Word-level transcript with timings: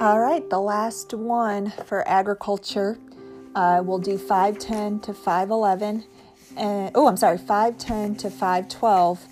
All 0.00 0.20
right, 0.20 0.48
the 0.48 0.60
last 0.60 1.12
one 1.12 1.72
for 1.86 2.06
agriculture. 2.06 3.00
Uh, 3.56 3.82
we'll 3.84 3.98
do 3.98 4.16
510 4.16 5.00
to 5.00 5.12
511. 5.12 6.04
And, 6.56 6.92
oh, 6.94 7.08
I'm 7.08 7.16
sorry, 7.16 7.36
510 7.36 8.14
to 8.18 8.30
512. 8.30 9.26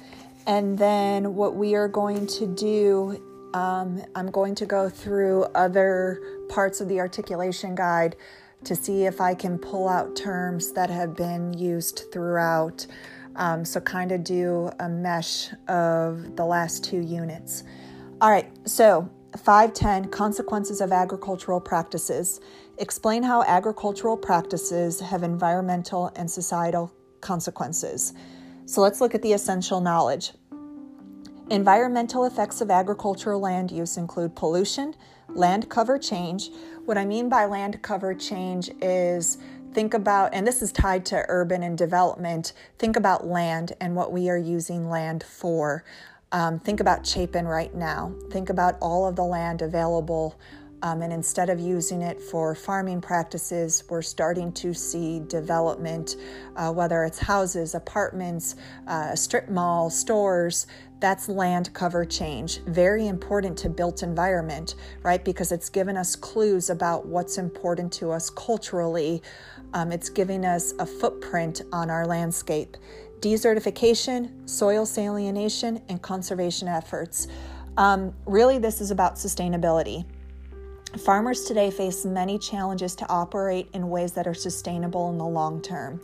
And 0.49 0.77
then 0.77 1.37
what 1.37 1.55
we 1.55 1.77
are 1.77 1.87
going 1.87 2.27
to 2.27 2.49
do, 2.49 3.23
um, 3.55 4.03
I'm 4.17 4.29
going 4.33 4.57
to 4.57 4.67
go 4.67 4.89
through 4.89 5.45
other 5.55 6.21
parts 6.49 6.81
of 6.81 6.89
the 6.89 6.99
articulation 6.99 7.77
guide 7.77 8.17
to 8.65 8.75
see 8.75 9.05
if 9.05 9.21
I 9.21 9.37
can 9.37 9.59
pull 9.59 9.89
out 9.89 10.17
terms 10.17 10.73
that 10.73 10.91
have 10.91 11.15
been 11.15 11.55
used 11.57 12.11
throughout. 12.13 12.85
Um, 13.37 13.65
so, 13.65 13.81
kind 13.81 14.11
of 14.11 14.25
do 14.25 14.73
a 14.81 14.89
mesh 14.89 15.51
of 15.69 16.35
the 16.35 16.45
last 16.45 16.83
two 16.83 17.01
units. 17.01 17.63
All 18.21 18.31
right, 18.31 18.51
so 18.67 19.09
510 19.37 20.11
Consequences 20.11 20.81
of 20.81 20.93
Agricultural 20.93 21.61
Practices. 21.61 22.41
Explain 22.79 23.23
how 23.23 23.43
agricultural 23.43 24.17
practices 24.17 25.01
have 25.01 25.23
environmental 25.23 26.13
and 26.17 26.31
societal 26.31 26.93
consequences. 27.21 28.15
So, 28.67 28.81
let's 28.81 29.01
look 29.01 29.15
at 29.15 29.23
the 29.23 29.33
essential 29.33 29.81
knowledge. 29.81 30.33
Environmental 31.51 32.25
effects 32.25 32.61
of 32.61 32.71
agricultural 32.71 33.41
land 33.41 33.71
use 33.71 33.97
include 33.97 34.35
pollution, 34.35 34.95
land 35.29 35.69
cover 35.69 35.99
change. 35.99 36.51
What 36.85 36.99
I 36.99 37.05
mean 37.05 37.29
by 37.29 37.45
land 37.47 37.81
cover 37.83 38.15
change 38.15 38.69
is 38.83 39.39
think 39.73 39.95
about, 39.95 40.35
and 40.35 40.47
this 40.47 40.63
is 40.63 40.73
tied 40.73 41.07
to 41.07 41.25
urban 41.29 41.63
and 41.63 41.79
development, 41.79 42.53
think 42.79 42.97
about 42.97 43.27
land 43.27 43.75
and 43.81 43.95
what 43.95 44.11
we 44.11 44.29
are 44.29 44.39
using 44.39 44.89
land 44.89 45.23
for. 45.23 45.85
Um, 46.33 46.59
think 46.59 46.81
about 46.81 47.07
Chapin 47.07 47.47
right 47.47 47.75
now. 47.75 48.13
Think 48.31 48.51
about 48.51 48.77
all 48.81 49.07
of 49.07 49.17
the 49.17 49.25
land 49.25 49.63
available. 49.63 50.39
Um, 50.83 51.01
and 51.01 51.13
instead 51.13 51.49
of 51.49 51.59
using 51.59 52.03
it 52.03 52.21
for 52.21 52.55
farming 52.55 53.01
practices, 53.01 53.85
we're 53.89 54.03
starting 54.03 54.53
to 54.55 54.75
see 54.75 55.21
development, 55.21 56.17
uh, 56.55 56.71
whether 56.73 57.05
it's 57.05 57.19
houses, 57.19 57.75
apartments, 57.75 58.57
uh, 58.87 59.15
strip 59.15 59.49
mall, 59.49 59.89
stores. 59.89 60.67
That's 61.01 61.29
land 61.29 61.73
cover 61.73 62.05
change. 62.05 62.61
Very 62.65 63.07
important 63.07 63.57
to 63.59 63.69
built 63.69 64.03
environment, 64.03 64.75
right? 65.03 65.25
Because 65.25 65.53
it's 65.53 65.69
given 65.69 65.97
us 65.97 66.15
clues 66.15 66.71
about 66.71 67.07
what's 67.07 67.39
important 67.39 67.93
to 67.95 68.13
us 68.13 68.31
culturally. 68.31 69.23
Um, 69.73 69.93
it's 69.93 70.09
giving 70.09 70.45
us 70.45 70.73
a 70.79 70.87
footprint 70.87 71.63
on 71.73 71.91
our 71.91 72.07
landscape 72.07 72.77
desertification, 73.21 74.49
soil 74.49 74.85
salination, 74.85 75.83
and 75.89 76.01
conservation 76.03 76.69
efforts. 76.69 77.29
Um, 77.77 78.15
really, 78.25 78.59
this 78.59 78.81
is 78.81 78.91
about 78.91 79.17
sustainability. 79.17 80.05
Farmers 81.05 81.45
today 81.45 81.71
face 81.71 82.05
many 82.07 82.39
challenges 82.39 82.95
to 82.97 83.09
operate 83.09 83.69
in 83.75 83.91
ways 83.91 84.13
that 84.13 84.27
are 84.27 84.35
sustainable 84.35 85.11
in 85.11 85.19
the 85.19 85.27
long 85.27 85.61
term. 85.61 86.01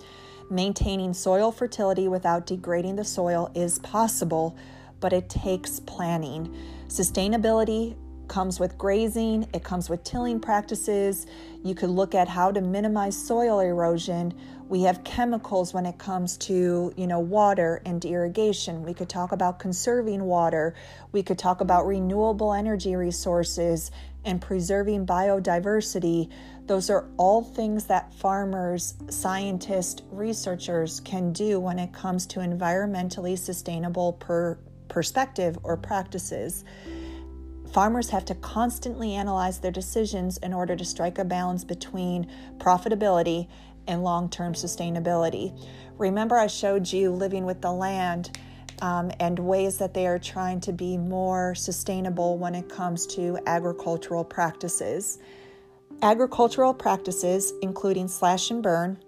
Maintaining 0.51 1.15
soil 1.15 1.51
fertility 1.51 2.09
without 2.09 2.47
degrading 2.47 2.97
the 2.97 3.05
soil 3.05 3.51
is 3.55 3.79
possible, 3.79 4.55
but 5.01 5.15
it 5.15 5.31
takes 5.31 5.81
planning. 5.81 6.55
Sustainability 6.89 7.97
comes 8.29 8.59
with 8.61 8.79
grazing, 8.79 9.49
it 9.53 9.65
comes 9.65 9.91
with 9.91 10.05
tilling 10.05 10.41
practices. 10.41 11.27
You 11.63 11.75
could 11.75 11.91
look 11.91 12.15
at 12.15 12.29
how 12.29 12.51
to 12.53 12.61
minimize 12.61 13.17
soil 13.17 13.61
erosion 13.61 14.35
we 14.73 14.85
have 14.85 15.05
chemicals 15.05 15.75
when 15.75 15.85
it 15.85 15.99
comes 15.99 16.39
to, 16.39 16.95
you 16.97 17.07
know, 17.07 17.21
water 17.21 17.83
and 17.85 18.03
irrigation. 18.03 18.83
We 18.83 18.95
could 18.95 19.11
talk 19.11 19.33
about 19.33 19.59
conserving 19.59 20.25
water. 20.25 20.75
We 21.13 21.23
could 21.23 21.39
talk 21.39 21.61
about 21.61 21.87
renewable 21.87 22.55
energy 22.55 22.97
resources 22.97 23.91
and 24.25 24.41
preserving 24.41 25.05
biodiversity. 25.05 26.31
Those 26.65 26.89
are 26.89 27.07
all 27.19 27.43
things 27.43 27.85
that 27.89 28.15
farmers, 28.15 28.95
scientists, 29.11 30.01
researchers 30.11 31.01
can 31.01 31.35
do 31.35 31.61
when 31.61 31.79
it 31.79 31.93
comes 31.93 32.25
to 32.29 32.41
environmentally 32.41 33.37
sustainable 33.37 34.15
per 34.15 34.57
perspective 34.89 35.59
or 35.65 35.77
practices. 35.77 36.65
Farmers 37.73 38.11
have 38.11 38.27
to 38.27 38.35
constantly 38.35 39.15
analyze 39.15 39.59
their 39.59 39.71
decisions 39.71 40.37
in 40.39 40.53
order 40.53 40.77
to 40.77 40.85
strike 40.85 41.19
a 41.19 41.25
balance 41.25 41.65
between 41.65 42.27
profitability 42.59 43.49
and 43.87 44.05
long 44.05 44.29
term 44.29 44.53
sustainability. 44.53 45.59
Remember, 45.97 46.37
I 46.37 46.49
showed 46.49 46.93
you 46.93 47.11
living 47.11 47.47
with 47.47 47.63
the 47.63 47.73
land 47.73 48.39
um, 48.83 49.11
and 49.21 49.39
ways 49.39 49.79
that 49.79 49.95
they 49.95 50.07
are 50.07 50.19
trying 50.19 50.61
to 50.61 50.73
be 50.73 50.99
more 50.99 51.55
sustainable 51.55 52.37
when 52.37 52.55
it 52.55 52.69
comes 52.69 53.07
to 53.09 53.39
agricultural 53.47 54.25
practices. 54.25 55.19
Agricultural 56.03 56.75
practices, 56.75 57.55
including 57.63 58.07
slash 58.07 58.51
and 58.51 58.63
burn, 58.63 58.99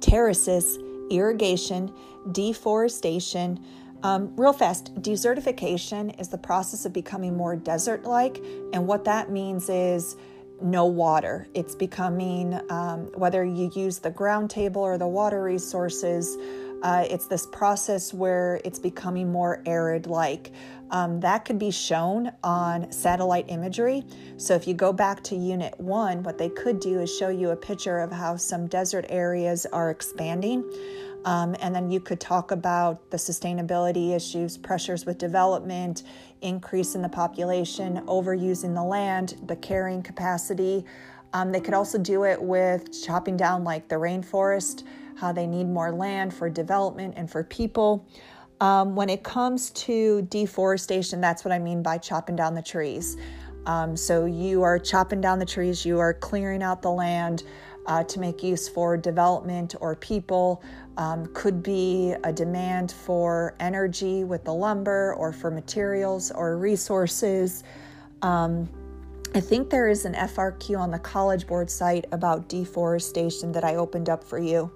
terraces, 0.00 0.78
irrigation, 1.10 1.92
deforestation, 2.32 3.62
um, 4.02 4.34
real 4.36 4.52
fast, 4.52 4.94
desertification 4.96 6.18
is 6.20 6.28
the 6.28 6.38
process 6.38 6.84
of 6.84 6.92
becoming 6.92 7.36
more 7.36 7.56
desert 7.56 8.04
like, 8.04 8.38
and 8.72 8.86
what 8.86 9.04
that 9.04 9.30
means 9.30 9.68
is 9.68 10.16
no 10.60 10.86
water. 10.86 11.48
It's 11.54 11.74
becoming, 11.74 12.60
um, 12.70 13.06
whether 13.14 13.44
you 13.44 13.70
use 13.74 13.98
the 13.98 14.10
ground 14.10 14.50
table 14.50 14.82
or 14.82 14.98
the 14.98 15.06
water 15.06 15.42
resources, 15.42 16.36
uh, 16.82 17.06
it's 17.10 17.26
this 17.26 17.46
process 17.46 18.14
where 18.14 18.60
it's 18.64 18.78
becoming 18.78 19.32
more 19.32 19.62
arid 19.66 20.06
like. 20.06 20.52
Um, 20.90 21.20
that 21.20 21.44
could 21.44 21.58
be 21.58 21.70
shown 21.70 22.32
on 22.42 22.90
satellite 22.92 23.46
imagery. 23.48 24.04
So, 24.36 24.54
if 24.54 24.66
you 24.66 24.74
go 24.74 24.92
back 24.92 25.22
to 25.24 25.36
Unit 25.36 25.78
1, 25.78 26.22
what 26.22 26.38
they 26.38 26.48
could 26.48 26.80
do 26.80 27.00
is 27.00 27.14
show 27.14 27.28
you 27.28 27.50
a 27.50 27.56
picture 27.56 27.98
of 27.98 28.10
how 28.10 28.36
some 28.36 28.66
desert 28.68 29.04
areas 29.08 29.66
are 29.66 29.90
expanding. 29.90 30.64
Um, 31.28 31.54
and 31.60 31.74
then 31.74 31.90
you 31.90 32.00
could 32.00 32.20
talk 32.20 32.52
about 32.52 33.10
the 33.10 33.18
sustainability 33.18 34.16
issues, 34.16 34.56
pressures 34.56 35.04
with 35.04 35.18
development, 35.18 36.04
increase 36.40 36.94
in 36.94 37.02
the 37.02 37.08
population, 37.10 37.98
overusing 38.06 38.74
the 38.74 38.82
land, 38.82 39.36
the 39.46 39.54
carrying 39.56 40.02
capacity. 40.02 40.86
Um, 41.34 41.52
they 41.52 41.60
could 41.60 41.74
also 41.74 41.98
do 41.98 42.24
it 42.24 42.40
with 42.40 43.04
chopping 43.04 43.36
down 43.36 43.62
like 43.62 43.88
the 43.88 43.96
rainforest, 43.96 44.84
how 45.16 45.30
they 45.30 45.46
need 45.46 45.68
more 45.68 45.92
land 45.92 46.32
for 46.32 46.48
development 46.48 47.12
and 47.18 47.30
for 47.30 47.44
people. 47.44 48.08
Um, 48.62 48.96
when 48.96 49.10
it 49.10 49.22
comes 49.22 49.68
to 49.72 50.22
deforestation, 50.30 51.20
that's 51.20 51.44
what 51.44 51.52
I 51.52 51.58
mean 51.58 51.82
by 51.82 51.98
chopping 51.98 52.36
down 52.36 52.54
the 52.54 52.62
trees. 52.62 53.18
Um, 53.66 53.98
so 53.98 54.24
you 54.24 54.62
are 54.62 54.78
chopping 54.78 55.20
down 55.20 55.38
the 55.38 55.44
trees, 55.44 55.84
you 55.84 55.98
are 55.98 56.14
clearing 56.14 56.62
out 56.62 56.80
the 56.80 56.90
land 56.90 57.42
uh, 57.88 58.04
to 58.04 58.20
make 58.20 58.42
use 58.42 58.68
for 58.68 58.96
development 58.96 59.74
or 59.80 59.96
people. 59.96 60.62
Um, 60.98 61.26
could 61.32 61.62
be 61.62 62.14
a 62.24 62.32
demand 62.32 62.92
for 62.92 63.54
energy 63.60 64.24
with 64.24 64.44
the 64.44 64.52
lumber 64.52 65.14
or 65.14 65.32
for 65.32 65.50
materials 65.50 66.30
or 66.32 66.58
resources. 66.58 67.62
Um, 68.20 68.68
I 69.34 69.40
think 69.40 69.70
there 69.70 69.88
is 69.88 70.04
an 70.04 70.14
FRQ 70.14 70.78
on 70.78 70.90
the 70.90 70.98
College 70.98 71.46
Board 71.46 71.70
site 71.70 72.06
about 72.12 72.48
deforestation 72.48 73.52
that 73.52 73.62
I 73.62 73.76
opened 73.76 74.08
up 74.08 74.24
for 74.24 74.38
you. 74.38 74.72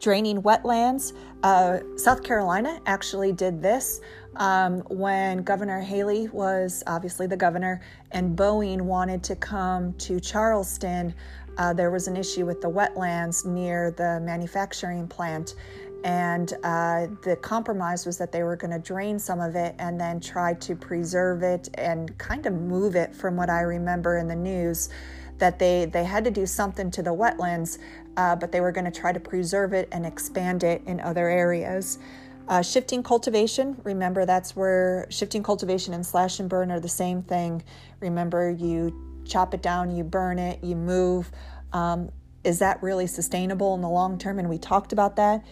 Draining 0.00 0.42
wetlands. 0.42 1.12
Uh, 1.42 1.78
South 1.96 2.22
Carolina 2.22 2.80
actually 2.86 3.32
did 3.32 3.62
this 3.62 4.00
um, 4.36 4.80
when 4.88 5.44
Governor 5.44 5.80
Haley 5.80 6.28
was 6.28 6.82
obviously 6.86 7.26
the 7.26 7.36
governor, 7.36 7.80
and 8.14 8.36
Boeing 8.36 8.80
wanted 8.80 9.22
to 9.24 9.36
come 9.36 9.92
to 9.94 10.18
Charleston 10.18 11.14
uh, 11.56 11.72
there 11.72 11.90
was 11.90 12.08
an 12.08 12.16
issue 12.16 12.46
with 12.46 12.60
the 12.60 12.70
wetlands 12.70 13.44
near 13.44 13.92
the 13.92 14.20
manufacturing 14.20 15.06
plant. 15.06 15.54
And 16.02 16.52
uh, 16.64 17.06
the 17.22 17.36
compromise 17.40 18.04
was 18.04 18.18
that 18.18 18.30
they 18.30 18.42
were 18.42 18.56
going 18.56 18.72
to 18.72 18.78
drain 18.78 19.18
some 19.18 19.40
of 19.40 19.56
it 19.56 19.74
and 19.78 19.98
then 19.98 20.20
try 20.20 20.52
to 20.54 20.76
preserve 20.76 21.42
it 21.42 21.68
and 21.74 22.16
kind 22.18 22.44
of 22.44 22.52
move 22.52 22.94
it 22.94 23.14
from 23.14 23.36
what 23.36 23.48
I 23.48 23.60
remember 23.60 24.18
in 24.18 24.28
the 24.28 24.36
news 24.36 24.90
that 25.38 25.58
they, 25.58 25.86
they 25.86 26.04
had 26.04 26.24
to 26.24 26.30
do 26.30 26.46
something 26.46 26.90
to 26.90 27.02
the 27.02 27.10
wetlands, 27.10 27.78
uh, 28.16 28.36
but 28.36 28.52
they 28.52 28.60
were 28.60 28.70
going 28.70 28.84
to 28.84 28.90
try 28.90 29.12
to 29.12 29.20
preserve 29.20 29.72
it 29.72 29.88
and 29.92 30.04
expand 30.04 30.62
it 30.62 30.82
in 30.86 31.00
other 31.00 31.28
areas. 31.28 31.98
Uh, 32.46 32.60
shifting 32.60 33.02
cultivation, 33.02 33.80
remember 33.84 34.26
that's 34.26 34.54
where 34.54 35.06
shifting 35.08 35.42
cultivation 35.42 35.94
and 35.94 36.04
slash 36.04 36.40
and 36.40 36.48
burn 36.50 36.70
are 36.70 36.80
the 36.80 36.88
same 36.88 37.22
thing. 37.22 37.62
Remember, 38.00 38.50
you 38.50 39.22
chop 39.24 39.54
it 39.54 39.62
down, 39.62 39.94
you 39.94 40.04
burn 40.04 40.38
it, 40.38 40.62
you 40.62 40.76
move. 40.76 41.30
Um, 41.72 42.10
is 42.44 42.58
that 42.58 42.82
really 42.82 43.06
sustainable 43.06 43.74
in 43.74 43.80
the 43.80 43.88
long 43.88 44.18
term? 44.18 44.38
And 44.38 44.50
we 44.50 44.58
talked 44.58 44.92
about 44.92 45.16
that. 45.16 45.44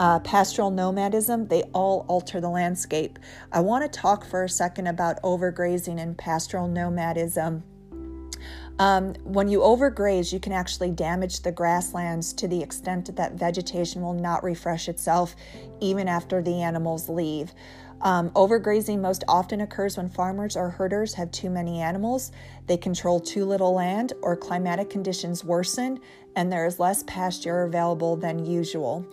Uh, 0.00 0.18
pastoral 0.20 0.70
nomadism, 0.70 1.46
they 1.48 1.62
all 1.74 2.06
alter 2.08 2.40
the 2.40 2.48
landscape. 2.48 3.18
I 3.52 3.60
want 3.60 3.90
to 3.90 4.00
talk 4.00 4.24
for 4.24 4.42
a 4.42 4.48
second 4.48 4.86
about 4.86 5.22
overgrazing 5.22 6.00
and 6.00 6.16
pastoral 6.16 6.66
nomadism. 6.66 7.62
Um, 8.78 9.14
when 9.24 9.48
you 9.48 9.60
overgraze, 9.60 10.32
you 10.32 10.40
can 10.40 10.52
actually 10.52 10.90
damage 10.90 11.40
the 11.40 11.52
grasslands 11.52 12.32
to 12.34 12.48
the 12.48 12.62
extent 12.62 13.14
that 13.16 13.34
vegetation 13.34 14.02
will 14.02 14.14
not 14.14 14.42
refresh 14.42 14.88
itself 14.88 15.36
even 15.80 16.08
after 16.08 16.42
the 16.42 16.62
animals 16.62 17.08
leave. 17.08 17.52
Um, 18.02 18.30
overgrazing 18.30 19.00
most 19.00 19.24
often 19.28 19.60
occurs 19.60 19.96
when 19.96 20.08
farmers 20.08 20.56
or 20.56 20.70
herders 20.70 21.14
have 21.14 21.30
too 21.30 21.50
many 21.50 21.80
animals, 21.80 22.32
they 22.66 22.76
control 22.76 23.20
too 23.20 23.44
little 23.44 23.74
land, 23.74 24.14
or 24.22 24.36
climatic 24.36 24.88
conditions 24.88 25.44
worsen, 25.44 26.00
and 26.34 26.50
there 26.50 26.64
is 26.66 26.78
less 26.78 27.02
pasture 27.06 27.64
available 27.64 28.16
than 28.16 28.46
usual. 28.46 29.04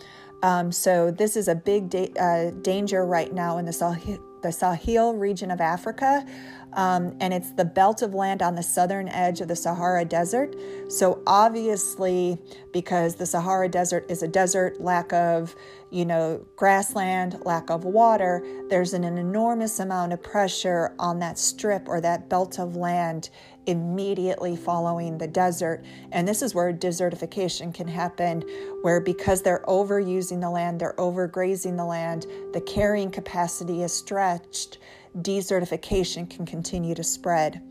Um, 0.43 0.71
so, 0.71 1.11
this 1.11 1.35
is 1.35 1.47
a 1.47 1.55
big 1.55 1.89
da- 1.89 2.13
uh, 2.17 2.51
danger 2.61 3.05
right 3.05 3.33
now 3.33 3.57
in 3.57 3.65
the, 3.65 3.73
Sah- 3.73 3.95
the 4.41 4.51
Sahel 4.51 5.15
region 5.15 5.51
of 5.51 5.59
Africa 5.59 6.25
um, 6.73 7.15
and 7.19 7.33
it's 7.33 7.51
the 7.51 7.65
belt 7.65 8.01
of 8.01 8.13
land 8.13 8.41
on 8.41 8.55
the 8.55 8.63
southern 8.63 9.09
edge 9.09 9.41
of 9.41 9.47
the 9.47 9.55
Sahara 9.55 10.05
Desert. 10.05 10.55
So, 10.89 11.21
obviously, 11.25 12.37
because 12.71 13.15
the 13.15 13.25
Sahara 13.25 13.69
Desert 13.69 14.05
is 14.09 14.21
a 14.21 14.27
desert, 14.27 14.79
lack 14.79 15.11
of, 15.13 15.55
you 15.89 16.05
know, 16.05 16.45
grassland, 16.55 17.39
lack 17.45 17.69
of 17.69 17.85
water, 17.85 18.45
there's 18.69 18.93
an, 18.93 19.03
an 19.03 19.17
enormous 19.17 19.79
amount 19.79 20.13
of 20.13 20.21
pressure 20.21 20.93
on 20.99 21.19
that 21.19 21.39
strip 21.39 21.87
or 21.87 22.01
that 22.01 22.29
belt 22.29 22.59
of 22.59 22.75
land 22.75 23.29
immediately 23.67 24.55
following 24.55 25.17
the 25.17 25.27
desert. 25.27 25.83
And 26.11 26.27
this 26.27 26.41
is 26.41 26.55
where 26.55 26.73
desertification 26.73 27.73
can 27.73 27.87
happen, 27.87 28.43
where 28.81 28.99
because 28.99 29.41
they're 29.41 29.63
overusing 29.67 30.41
the 30.41 30.49
land, 30.49 30.79
they're 30.79 30.95
overgrazing 30.97 31.77
the 31.77 31.85
land, 31.85 32.25
the 32.53 32.61
carrying 32.61 33.11
capacity 33.11 33.83
is 33.83 33.91
stretched 33.91 34.79
desertification 35.21 36.29
can 36.29 36.45
continue 36.45 36.95
to 36.95 37.03
spread. 37.03 37.61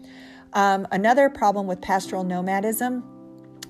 Um, 0.52 0.86
another 0.92 1.28
problem 1.28 1.66
with 1.66 1.80
pastoral 1.80 2.24
nomadism 2.24 3.04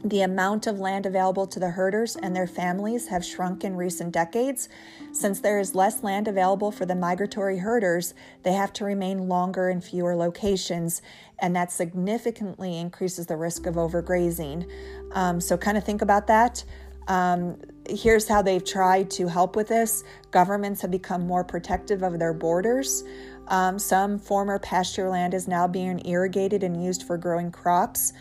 the 0.05 0.23
amount 0.23 0.67
of 0.67 0.79
land 0.79 1.07
available 1.07 1.47
to 1.47 1.59
the 1.59 1.71
herders 1.71 2.17
and 2.17 2.35
their 2.35 2.47
families 2.47 3.09
have 3.09 3.25
shrunk 3.25 3.65
in 3.65 3.75
recent 3.75 4.13
decades. 4.13 4.69
Since 5.13 5.41
there 5.41 5.59
is 5.59 5.75
less 5.75 6.03
land 6.03 6.29
available 6.29 6.71
for 6.71 6.87
the 6.87 6.95
migratory 6.95 7.59
herders, 7.59 8.15
they 8.43 8.53
have 8.53 8.73
to 8.75 8.85
remain 8.85 9.29
longer 9.29 9.69
in 9.71 9.81
fewer 9.81 10.15
locations, 10.15 11.03
and 11.41 11.57
that 11.57 11.73
significantly 11.73 12.79
increases 12.79 13.27
the 13.27 13.37
risk 13.37 13.67
of 13.67 13.75
overgrazing. 13.75 14.71
Um, 15.13 15.41
so, 15.41 15.57
kind 15.57 15.77
of 15.77 15.85
think 15.85 16.03
about 16.03 16.27
that. 16.29 16.65
Um, 17.09 17.57
here's 17.89 18.27
how 18.29 18.43
they've 18.43 18.65
tried 18.65 19.11
to 19.13 19.29
help 19.29 19.57
with 19.57 19.69
this 19.69 20.05
governments 20.31 20.83
have 20.83 20.91
become 20.91 21.27
more 21.27 21.45
protective 21.45 22.03
of 22.03 22.19
their 22.19 22.35
borders. 22.35 23.05
Um, 23.49 23.79
some 23.79 24.19
former 24.19 24.59
pasture 24.59 25.09
land 25.09 25.35
is 25.35 25.47
now 25.47 25.69
being 25.69 26.05
irrigated 26.07 26.63
and 26.63 26.83
used 26.85 27.05
for 27.05 27.17
growing 27.17 27.51
crops, 27.51 28.13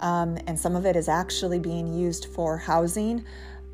um, 0.00 0.36
and 0.46 0.58
some 0.58 0.76
of 0.76 0.84
it 0.84 0.96
is 0.96 1.08
actually 1.08 1.58
being 1.58 1.92
used 1.92 2.26
for 2.26 2.58
housing. 2.58 3.24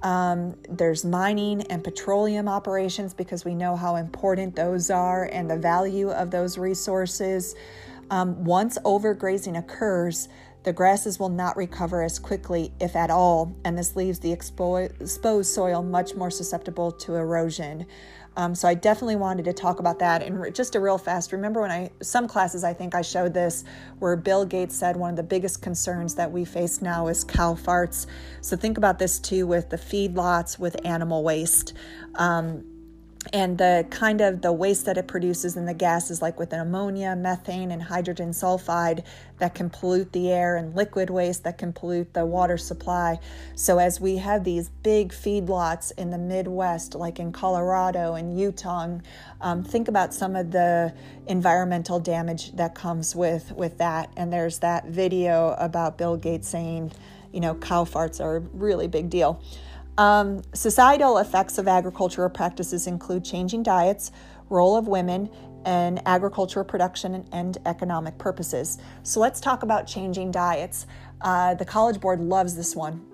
Um, 0.03 0.57
there's 0.69 1.05
mining 1.05 1.62
and 1.62 1.85
petroleum 1.85 2.49
operations 2.49 3.12
because 3.12 3.45
we 3.45 3.55
know 3.55 3.77
how 3.77 3.97
important 3.97 4.57
those 4.57 4.89
are 4.91 5.25
and 5.25 5.51
the 5.51 5.59
value 5.59 6.11
of 6.11 6.31
those 6.31 6.57
resources. 6.57 7.55
Um, 8.11 8.45
once 8.45 8.79
overgrazing 8.85 9.59
occurs, 9.59 10.29
the 10.62 10.73
grasses 10.73 11.19
will 11.19 11.29
not 11.31 11.57
recover 11.57 12.03
as 12.03 12.19
quickly, 12.19 12.73
if 12.81 12.95
at 12.95 13.11
all, 13.11 13.57
and 13.65 13.79
this 13.79 13.97
leaves 13.97 14.19
the 14.19 14.35
expo- 14.35 14.91
exposed 15.01 15.53
soil 15.53 15.83
much 15.83 16.15
more 16.15 16.31
susceptible 16.31 16.93
to 16.93 17.15
erosion. 17.15 17.87
Um, 18.40 18.54
so 18.54 18.66
I 18.66 18.72
definitely 18.72 19.16
wanted 19.16 19.44
to 19.44 19.52
talk 19.52 19.81
about 19.81 19.98
that. 19.98 20.22
And 20.22 20.54
just 20.54 20.75
a 20.75 20.81
real 20.81 20.96
fast, 20.96 21.31
remember 21.32 21.60
when 21.60 21.70
I, 21.70 21.90
some 22.00 22.26
classes 22.26 22.64
I 22.64 22.72
think 22.72 22.94
I 22.94 23.02
showed 23.02 23.34
this, 23.34 23.64
where 23.98 24.16
Bill 24.16 24.46
Gates 24.46 24.75
said 24.75 24.96
one 24.96 25.10
of 25.10 25.16
the 25.16 25.22
biggest 25.22 25.60
concerns 25.60 26.14
that 26.14 26.32
we 26.32 26.46
face 26.46 26.81
now 26.81 27.08
is 27.08 27.22
cow 27.22 27.52
farts. 27.52 28.06
So 28.40 28.56
think 28.56 28.78
about 28.78 28.98
this 28.98 29.19
too 29.19 29.46
with 29.46 29.69
the 29.69 29.76
feedlots, 29.76 30.58
with 30.58 30.75
animal 30.87 31.22
waste. 31.22 31.75
Um, 32.14 32.64
and 33.34 33.58
the 33.58 33.87
kind 33.90 34.22
of 34.22 34.40
the 34.40 34.52
waste 34.52 34.87
that 34.87 34.96
it 34.96 35.06
produces 35.06 35.56
in 35.56 35.67
the 35.67 35.75
gases 35.75 36.22
like 36.22 36.38
with 36.38 36.55
ammonia 36.55 37.14
methane 37.14 37.70
and 37.70 37.82
hydrogen 37.82 38.31
sulfide 38.31 39.05
that 39.38 39.55
can 39.55 39.69
pollute 39.69 40.11
the 40.12 40.31
air 40.31 40.56
and 40.56 40.75
liquid 40.75 41.11
waste 41.11 41.44
that 41.44 41.58
can 41.58 41.72
pollute 41.72 42.12
the 42.14 42.25
water 42.25 42.56
supply. 42.56 43.19
So 43.55 43.78
as 43.78 44.00
we 44.00 44.17
have 44.17 44.44
these 44.44 44.70
big 44.82 45.12
feedlots 45.12 45.93
in 45.99 46.11
the 46.11 46.19
midwest 46.19 46.94
like 46.94 47.19
in 47.19 47.31
colorado 47.31 48.14
and 48.14 48.38
utah 48.38 48.99
um, 49.43 49.64
think 49.64 49.88
about 49.88 50.14
some 50.14 50.34
of 50.34 50.50
the 50.50 50.94
environmental 51.26 52.00
damage 52.00 52.52
that 52.52 52.75
comes 52.75 53.14
with 53.14 53.52
with 53.52 53.76
that. 53.78 54.11
And 54.16 54.32
there's 54.32 54.61
that 54.61 54.87
video 54.87 55.55
about 55.58 55.99
bill 55.99 56.16
gates 56.16 56.49
saying 56.49 56.93
you 57.32 57.40
know 57.40 57.55
cow 57.55 57.84
farts 57.84 58.19
are 58.20 58.37
a 58.37 58.40
really 58.40 58.88
big 58.88 59.11
deal 59.11 59.43
um, 59.98 60.42
societal 60.54 61.19
effects 61.19 61.58
of 61.58 61.69
agricultural 61.69 62.31
practices 62.31 62.87
include 62.87 63.25
changing 63.25 63.62
diets, 63.62 64.12
role 64.48 64.76
of 64.76 64.88
women, 64.88 65.31
and 65.64 66.00
agricultural 66.06 66.64
production 66.64 67.26
and 67.32 67.58
economic 67.66 68.16
purposes. 68.19 68.78
So 69.02 69.20
let's 69.20 69.40
talk 69.40 69.62
about 69.62 69.87
changing 69.87 70.31
diets. 70.31 70.87
Uh, 71.20 71.54
the 71.54 71.64
College 71.64 72.00
Board 72.00 72.20
loves 72.20 72.56
this 72.56 72.75
one. 72.75 73.04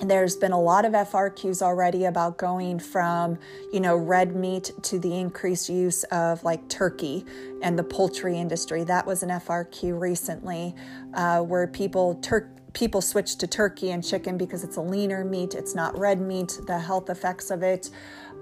There's 0.00 0.36
been 0.36 0.52
a 0.52 0.60
lot 0.60 0.84
of 0.84 0.92
FRQs 0.92 1.62
already 1.62 2.04
about 2.04 2.36
going 2.36 2.78
from, 2.78 3.38
you 3.72 3.80
know, 3.80 3.96
red 3.96 4.36
meat 4.36 4.70
to 4.82 4.98
the 4.98 5.18
increased 5.18 5.70
use 5.70 6.04
of 6.04 6.44
like 6.44 6.68
turkey 6.68 7.24
and 7.62 7.78
the 7.78 7.82
poultry 7.82 8.38
industry. 8.38 8.84
That 8.84 9.06
was 9.06 9.22
an 9.22 9.30
FRQ 9.30 9.98
recently, 9.98 10.74
uh, 11.14 11.40
where 11.40 11.66
people 11.66 12.16
tur- 12.16 12.50
people 12.76 13.00
switch 13.00 13.36
to 13.36 13.46
turkey 13.46 13.90
and 13.92 14.04
chicken 14.04 14.36
because 14.36 14.62
it's 14.62 14.76
a 14.76 14.80
leaner 14.80 15.24
meat, 15.24 15.54
it's 15.54 15.74
not 15.74 15.98
red 15.98 16.20
meat, 16.20 16.60
the 16.66 16.78
health 16.78 17.08
effects 17.08 17.50
of 17.50 17.62
it. 17.62 17.88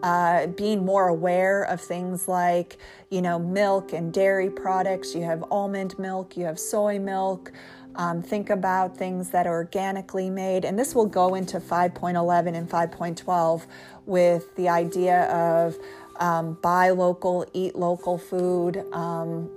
Uh, 0.03 0.49
being 0.49 0.85
more 0.85 1.09
aware 1.09 1.63
of 1.63 1.81
things 1.81 2.27
like, 2.27 2.77
you 3.11 3.23
know, 3.23 3.39
milk 3.39 3.93
and 3.93 4.13
dairy 4.13 4.51
products. 4.51 5.15
You 5.15 5.23
have 5.23 5.45
almond 5.51 5.97
milk, 5.99 6.37
you 6.37 6.45
have 6.45 6.59
soy 6.59 6.99
milk. 6.99 7.53
Um, 7.95 8.23
think 8.23 8.51
about 8.51 8.97
things 8.97 9.31
that 9.31 9.47
are 9.47 9.55
organically 9.55 10.29
made. 10.29 10.65
And 10.65 10.77
this 10.77 10.97
will 10.97 11.07
go 11.07 11.37
into 11.37 11.61
5.11 11.61 12.55
and 12.55 12.69
5.12 12.69 13.67
with 14.05 14.55
the 14.57 14.69
idea 14.69 15.27
of 15.31 15.79
um, 16.19 16.59
buy 16.61 16.91
local, 16.91 17.47
eat 17.53 17.77
local 17.77 18.19
food, 18.19 18.85
um, 18.93 19.49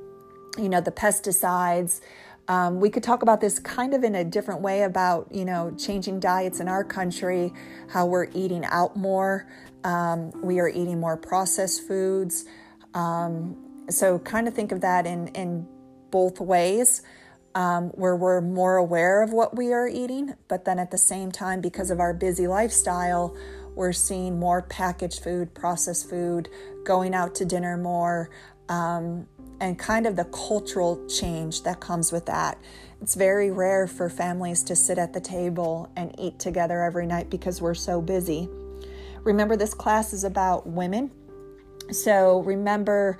you 0.55 0.69
know, 0.69 0.81
the 0.81 0.91
pesticides. 0.91 1.99
Um, 2.47 2.79
we 2.79 2.89
could 2.89 3.03
talk 3.03 3.23
about 3.23 3.41
this 3.41 3.59
kind 3.59 3.93
of 3.93 4.03
in 4.03 4.15
a 4.15 4.23
different 4.23 4.61
way 4.61 4.83
about, 4.83 5.27
you 5.31 5.43
know, 5.43 5.75
changing 5.77 6.19
diets 6.19 6.59
in 6.59 6.67
our 6.67 6.83
country, 6.83 7.53
how 7.89 8.05
we're 8.05 8.29
eating 8.33 8.63
out 8.65 8.95
more. 8.95 9.47
Um, 9.83 10.31
we 10.41 10.59
are 10.59 10.69
eating 10.69 10.99
more 10.99 11.17
processed 11.17 11.87
foods. 11.87 12.45
Um, 12.93 13.85
so, 13.89 14.19
kind 14.19 14.47
of 14.47 14.53
think 14.53 14.71
of 14.71 14.81
that 14.81 15.05
in, 15.05 15.27
in 15.29 15.67
both 16.09 16.39
ways, 16.39 17.01
um, 17.53 17.89
where 17.89 18.15
we're 18.15 18.41
more 18.41 18.77
aware 18.77 19.23
of 19.23 19.33
what 19.33 19.55
we 19.55 19.73
are 19.73 19.87
eating, 19.87 20.33
but 20.47 20.65
then 20.65 20.79
at 20.79 20.91
the 20.91 20.97
same 20.97 21.31
time, 21.31 21.59
because 21.59 21.91
of 21.91 21.99
our 21.99 22.13
busy 22.13 22.47
lifestyle, 22.47 23.35
we're 23.75 23.93
seeing 23.93 24.39
more 24.39 24.61
packaged 24.61 25.21
food, 25.23 25.53
processed 25.53 26.09
food, 26.09 26.49
going 26.83 27.13
out 27.13 27.35
to 27.35 27.45
dinner 27.45 27.77
more. 27.77 28.29
Um, 28.69 29.27
and 29.59 29.77
kind 29.77 30.05
of 30.05 30.15
the 30.15 30.25
cultural 30.25 31.05
change 31.07 31.63
that 31.63 31.79
comes 31.79 32.11
with 32.11 32.25
that. 32.25 32.57
It's 33.01 33.15
very 33.15 33.51
rare 33.51 33.87
for 33.87 34.09
families 34.09 34.63
to 34.63 34.75
sit 34.75 34.97
at 34.97 35.13
the 35.13 35.21
table 35.21 35.91
and 35.95 36.13
eat 36.19 36.39
together 36.39 36.81
every 36.81 37.05
night 37.05 37.29
because 37.29 37.61
we're 37.61 37.73
so 37.73 38.01
busy. 38.01 38.49
Remember, 39.23 39.55
this 39.55 39.73
class 39.73 40.13
is 40.13 40.23
about 40.23 40.67
women. 40.67 41.11
So 41.91 42.39
remember, 42.41 43.19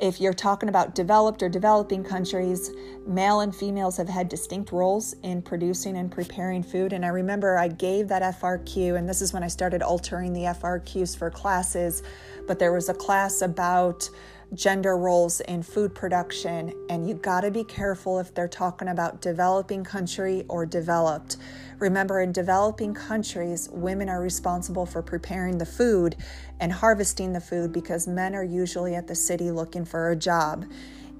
if 0.00 0.20
you're 0.20 0.32
talking 0.32 0.68
about 0.68 0.94
developed 0.94 1.42
or 1.42 1.48
developing 1.48 2.04
countries, 2.04 2.70
male 3.06 3.40
and 3.40 3.54
females 3.54 3.96
have 3.96 4.08
had 4.08 4.28
distinct 4.28 4.70
roles 4.70 5.14
in 5.24 5.42
producing 5.42 5.96
and 5.96 6.10
preparing 6.10 6.62
food. 6.62 6.92
And 6.92 7.04
I 7.04 7.08
remember 7.08 7.58
I 7.58 7.66
gave 7.68 8.06
that 8.08 8.22
FRQ, 8.22 8.96
and 8.96 9.08
this 9.08 9.20
is 9.20 9.32
when 9.32 9.42
I 9.42 9.48
started 9.48 9.82
altering 9.82 10.32
the 10.32 10.42
FRQs 10.42 11.18
for 11.18 11.30
classes. 11.30 12.04
But 12.46 12.60
there 12.60 12.72
was 12.72 12.88
a 12.88 12.94
class 12.94 13.42
about 13.42 14.08
gender 14.54 14.96
roles 14.96 15.40
in 15.40 15.62
food 15.62 15.94
production, 15.94 16.72
and 16.88 17.08
you 17.08 17.14
got 17.14 17.42
to 17.42 17.50
be 17.50 17.64
careful 17.64 18.18
if 18.18 18.34
they're 18.34 18.48
talking 18.48 18.88
about 18.88 19.20
developing 19.20 19.84
country 19.84 20.44
or 20.48 20.64
developed. 20.64 21.36
Remember, 21.78 22.20
in 22.20 22.32
developing 22.32 22.94
countries, 22.94 23.68
women 23.70 24.08
are 24.08 24.20
responsible 24.20 24.86
for 24.86 25.02
preparing 25.02 25.58
the 25.58 25.66
food 25.66 26.16
and 26.60 26.72
harvesting 26.72 27.32
the 27.32 27.40
food 27.40 27.72
because 27.72 28.08
men 28.08 28.34
are 28.34 28.44
usually 28.44 28.94
at 28.94 29.06
the 29.06 29.14
city 29.14 29.50
looking 29.50 29.84
for 29.84 30.10
a 30.10 30.16
job. 30.16 30.64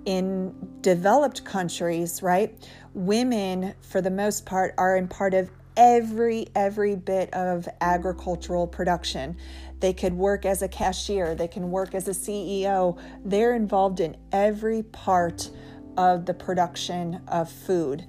In 0.04 0.54
developed 0.80 1.44
countries, 1.44 2.22
right, 2.22 2.54
women, 2.94 3.74
for 3.80 4.00
the 4.00 4.10
most 4.10 4.46
part, 4.46 4.74
are 4.78 4.96
in 4.96 5.06
part 5.06 5.34
of 5.34 5.50
every 5.78 6.48
every 6.54 6.96
bit 6.96 7.32
of 7.32 7.66
agricultural 7.80 8.66
production 8.66 9.36
they 9.80 9.92
could 9.92 10.14
work 10.14 10.44
as 10.44 10.60
a 10.60 10.68
cashier, 10.68 11.34
they 11.34 11.48
can 11.48 11.70
work 11.70 11.94
as 11.94 12.08
a 12.08 12.10
CEO. 12.10 12.98
They're 13.24 13.54
involved 13.54 14.00
in 14.00 14.16
every 14.32 14.82
part 14.82 15.50
of 15.96 16.26
the 16.26 16.34
production 16.34 17.22
of 17.28 17.50
food. 17.50 18.04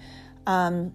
Um, 0.48 0.94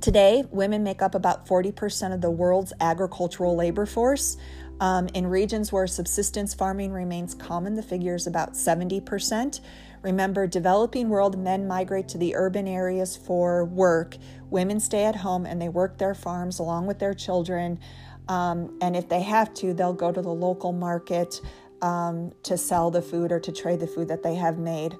today, 0.00 0.44
women 0.50 0.84
make 0.84 1.02
up 1.02 1.14
about 1.14 1.46
40% 1.46 2.14
of 2.14 2.20
the 2.20 2.30
world's 2.30 2.72
agricultural 2.80 3.56
labor 3.56 3.86
force. 3.86 4.36
Um, 4.80 5.08
in 5.14 5.26
regions 5.26 5.72
where 5.72 5.86
subsistence 5.86 6.54
farming 6.54 6.92
remains 6.92 7.34
common, 7.34 7.74
the 7.74 7.82
figure 7.82 8.14
is 8.14 8.26
about 8.26 8.54
70%. 8.54 9.60
Remember, 10.04 10.46
developing 10.46 11.08
world 11.08 11.38
men 11.38 11.66
migrate 11.66 12.08
to 12.08 12.18
the 12.18 12.36
urban 12.36 12.68
areas 12.68 13.16
for 13.16 13.64
work. 13.64 14.18
Women 14.50 14.78
stay 14.78 15.04
at 15.04 15.16
home 15.16 15.46
and 15.46 15.60
they 15.60 15.70
work 15.70 15.96
their 15.96 16.14
farms 16.14 16.58
along 16.58 16.86
with 16.86 16.98
their 16.98 17.14
children. 17.14 17.80
Um, 18.28 18.76
and 18.82 18.94
if 18.94 19.08
they 19.08 19.22
have 19.22 19.54
to, 19.54 19.72
they'll 19.72 19.94
go 19.94 20.12
to 20.12 20.20
the 20.20 20.32
local 20.32 20.72
market 20.72 21.40
um, 21.80 22.32
to 22.42 22.58
sell 22.58 22.90
the 22.90 23.00
food 23.00 23.32
or 23.32 23.40
to 23.40 23.50
trade 23.50 23.80
the 23.80 23.86
food 23.86 24.08
that 24.08 24.22
they 24.22 24.34
have 24.34 24.58
made. 24.58 24.94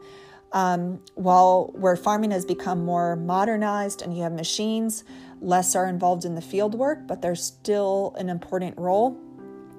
Um, 0.52 1.00
while 1.16 1.70
where 1.74 1.96
farming 1.96 2.30
has 2.30 2.46
become 2.46 2.82
more 2.82 3.14
modernized 3.14 4.00
and 4.00 4.16
you 4.16 4.22
have 4.22 4.32
machines, 4.32 5.04
less 5.42 5.76
are 5.76 5.86
involved 5.86 6.24
in 6.24 6.34
the 6.34 6.40
field 6.40 6.74
work, 6.74 7.06
but 7.06 7.20
there's 7.20 7.42
still 7.42 8.14
an 8.18 8.30
important 8.30 8.78
role. 8.78 9.18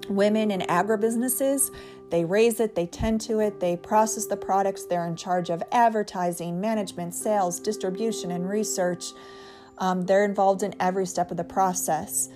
Women 0.08 0.52
in 0.52 0.60
agribusinesses, 0.60 1.70
they 2.10 2.24
raise 2.24 2.60
it, 2.60 2.74
they 2.74 2.86
tend 2.86 3.20
to 3.22 3.40
it, 3.40 3.60
they 3.60 3.76
process 3.76 4.26
the 4.26 4.36
products, 4.36 4.84
they're 4.84 5.06
in 5.06 5.16
charge 5.16 5.50
of 5.50 5.62
advertising, 5.72 6.60
management, 6.60 7.14
sales, 7.14 7.60
distribution, 7.60 8.30
and 8.30 8.48
research. 8.48 9.06
Um, 9.78 10.02
they're 10.02 10.24
involved 10.24 10.62
in 10.62 10.74
every 10.80 11.06
step 11.06 11.30
of 11.30 11.36
the 11.36 11.44
process. 11.44 12.28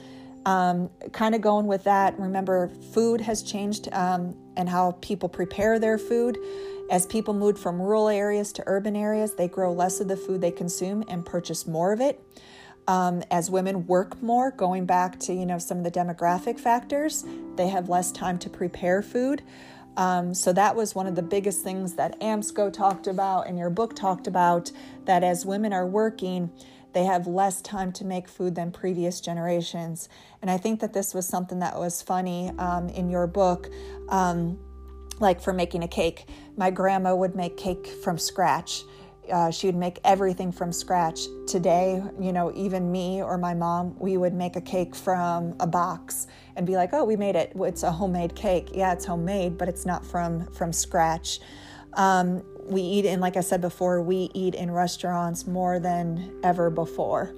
Um, 0.46 0.90
kind 1.12 1.34
of 1.34 1.40
going 1.40 1.66
with 1.66 1.84
that, 1.84 2.18
remember, 2.18 2.68
food 2.92 3.20
has 3.20 3.42
changed 3.42 3.88
um, 3.92 4.34
and 4.56 4.68
how 4.68 4.92
people 5.00 5.28
prepare 5.28 5.78
their 5.78 5.98
food. 5.98 6.38
As 6.90 7.06
people 7.06 7.34
moved 7.34 7.58
from 7.58 7.80
rural 7.80 8.08
areas 8.08 8.52
to 8.54 8.64
urban 8.66 8.96
areas, 8.96 9.34
they 9.34 9.48
grow 9.48 9.72
less 9.72 10.00
of 10.00 10.08
the 10.08 10.16
food 10.16 10.40
they 10.40 10.50
consume 10.50 11.04
and 11.08 11.24
purchase 11.24 11.66
more 11.66 11.92
of 11.92 12.00
it. 12.00 12.20
Um, 12.90 13.22
as 13.30 13.48
women 13.48 13.86
work 13.86 14.20
more, 14.20 14.50
going 14.50 14.84
back 14.84 15.20
to 15.20 15.32
you 15.32 15.46
know 15.46 15.58
some 15.58 15.78
of 15.78 15.84
the 15.84 15.92
demographic 15.92 16.58
factors, 16.58 17.24
they 17.54 17.68
have 17.68 17.88
less 17.88 18.10
time 18.10 18.36
to 18.40 18.50
prepare 18.50 19.00
food. 19.00 19.42
Um, 19.96 20.34
so 20.34 20.52
that 20.52 20.74
was 20.74 20.92
one 20.92 21.06
of 21.06 21.14
the 21.14 21.22
biggest 21.22 21.62
things 21.62 21.94
that 21.94 22.18
AMSCO 22.20 22.72
talked 22.72 23.06
about 23.06 23.46
and 23.46 23.56
your 23.56 23.70
book 23.70 23.94
talked 23.94 24.26
about. 24.26 24.72
That 25.04 25.22
as 25.22 25.46
women 25.46 25.72
are 25.72 25.86
working, 25.86 26.50
they 26.92 27.04
have 27.04 27.28
less 27.28 27.62
time 27.62 27.92
to 27.92 28.04
make 28.04 28.26
food 28.26 28.56
than 28.56 28.72
previous 28.72 29.20
generations. 29.20 30.08
And 30.42 30.50
I 30.50 30.56
think 30.56 30.80
that 30.80 30.92
this 30.92 31.14
was 31.14 31.26
something 31.28 31.60
that 31.60 31.78
was 31.78 32.02
funny 32.02 32.50
um, 32.58 32.88
in 32.88 33.08
your 33.08 33.28
book, 33.28 33.68
um, 34.08 34.58
like 35.20 35.40
for 35.40 35.52
making 35.52 35.84
a 35.84 35.88
cake. 35.88 36.28
My 36.56 36.72
grandma 36.72 37.14
would 37.14 37.36
make 37.36 37.56
cake 37.56 37.86
from 38.02 38.18
scratch. 38.18 38.82
Uh, 39.30 39.50
she 39.50 39.66
would 39.66 39.76
make 39.76 39.98
everything 40.04 40.50
from 40.50 40.72
scratch. 40.72 41.20
Today, 41.46 42.02
you 42.18 42.32
know, 42.32 42.52
even 42.54 42.90
me 42.90 43.22
or 43.22 43.38
my 43.38 43.54
mom, 43.54 43.96
we 43.98 44.16
would 44.16 44.34
make 44.34 44.56
a 44.56 44.60
cake 44.60 44.94
from 44.94 45.54
a 45.60 45.66
box 45.66 46.26
and 46.56 46.66
be 46.66 46.76
like, 46.76 46.90
"Oh, 46.92 47.04
we 47.04 47.16
made 47.16 47.36
it. 47.36 47.52
It's 47.54 47.82
a 47.82 47.92
homemade 47.92 48.34
cake. 48.34 48.70
Yeah, 48.74 48.92
it's 48.92 49.04
homemade, 49.04 49.56
but 49.58 49.68
it's 49.68 49.86
not 49.86 50.04
from 50.04 50.46
from 50.52 50.72
scratch." 50.72 51.40
Um, 51.94 52.42
we 52.68 52.82
eat 52.82 53.04
in, 53.04 53.20
like 53.20 53.36
I 53.36 53.40
said 53.40 53.60
before, 53.60 54.00
we 54.00 54.30
eat 54.34 54.54
in 54.54 54.70
restaurants 54.70 55.46
more 55.46 55.78
than 55.78 56.32
ever 56.42 56.70
before. 56.70 57.34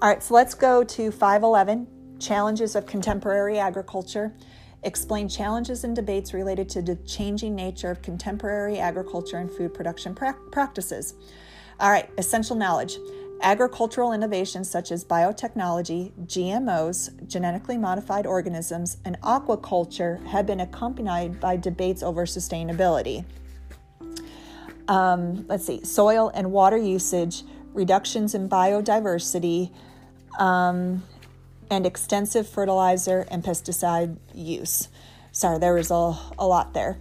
All 0.00 0.08
right, 0.08 0.22
so 0.22 0.34
let's 0.34 0.54
go 0.54 0.84
to 0.84 1.10
511 1.10 1.86
Challenges 2.20 2.76
of 2.76 2.86
Contemporary 2.86 3.58
Agriculture. 3.58 4.34
Explain 4.82 5.28
challenges 5.28 5.84
and 5.84 5.94
debates 5.94 6.32
related 6.32 6.68
to 6.70 6.82
the 6.82 6.96
changing 6.96 7.54
nature 7.54 7.90
of 7.90 8.02
contemporary 8.02 8.78
agriculture 8.78 9.38
and 9.38 9.50
food 9.50 9.74
production 9.74 10.14
pra- 10.14 10.36
practices. 10.50 11.14
All 11.78 11.90
right, 11.90 12.08
essential 12.18 12.56
knowledge. 12.56 12.96
Agricultural 13.42 14.12
innovations 14.12 14.70
such 14.70 14.92
as 14.92 15.04
biotechnology, 15.04 16.12
GMOs, 16.26 17.26
genetically 17.26 17.78
modified 17.78 18.26
organisms, 18.26 18.98
and 19.04 19.20
aquaculture 19.22 20.24
have 20.26 20.46
been 20.46 20.60
accompanied 20.60 21.40
by 21.40 21.56
debates 21.56 22.02
over 22.02 22.26
sustainability 22.26 23.24
um, 24.90 25.46
let's 25.46 25.64
see, 25.64 25.84
soil 25.84 26.32
and 26.34 26.50
water 26.50 26.76
usage, 26.76 27.44
reductions 27.72 28.34
in 28.34 28.48
biodiversity, 28.48 29.70
um, 30.38 31.02
and 31.70 31.86
extensive 31.86 32.48
fertilizer 32.48 33.26
and 33.30 33.44
pesticide 33.44 34.16
use. 34.34 34.88
Sorry, 35.32 35.58
there 35.58 35.74
was 35.74 35.90
a, 35.90 36.16
a 36.38 36.46
lot 36.46 36.74
there. 36.74 36.98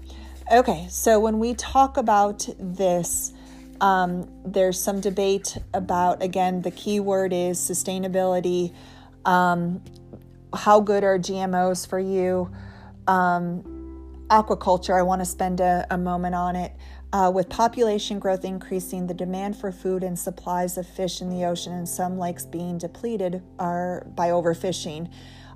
Okay, 0.52 0.88
so 0.90 1.20
when 1.20 1.40
we 1.40 1.54
talk 1.56 1.98
about 1.98 2.48
this, 2.60 3.34
um, 3.82 4.30
there's 4.46 4.80
some 4.80 5.00
debate 5.00 5.58
about, 5.74 6.22
again, 6.22 6.62
the 6.62 6.72
key 6.72 7.00
word 7.00 7.34
is 7.34 7.60
sustainability. 7.60 8.74
Um, 9.26 9.84
how 10.54 10.80
good 10.80 11.04
are 11.04 11.18
GMOs 11.18 11.88
for 11.88 12.00
you? 12.00 12.52
Um, 13.08 13.64
aquaculture, 14.30 14.98
I 14.98 15.02
want 15.02 15.22
to 15.22 15.26
spend 15.26 15.60
a, 15.60 15.86
a 15.90 15.98
moment 15.98 16.36
on 16.36 16.56
it. 16.56 16.72
Uh, 17.12 17.32
with 17.34 17.50
population 17.50 18.20
growth 18.20 18.46
increasing, 18.46 19.08
the 19.08 19.14
demand 19.14 19.58
for 19.58 19.72
food 19.72 20.04
and 20.04 20.18
supplies 20.18 20.78
of 20.78 20.88
fish 20.88 21.22
in 21.22 21.30
the 21.30 21.44
ocean 21.44 21.74
and 21.74 21.90
some 21.90 22.20
lakes 22.20 22.46
being 22.46 22.78
depleted 22.78 23.42
are 23.58 24.06
by 24.16 24.30
overfishing. 24.30 25.12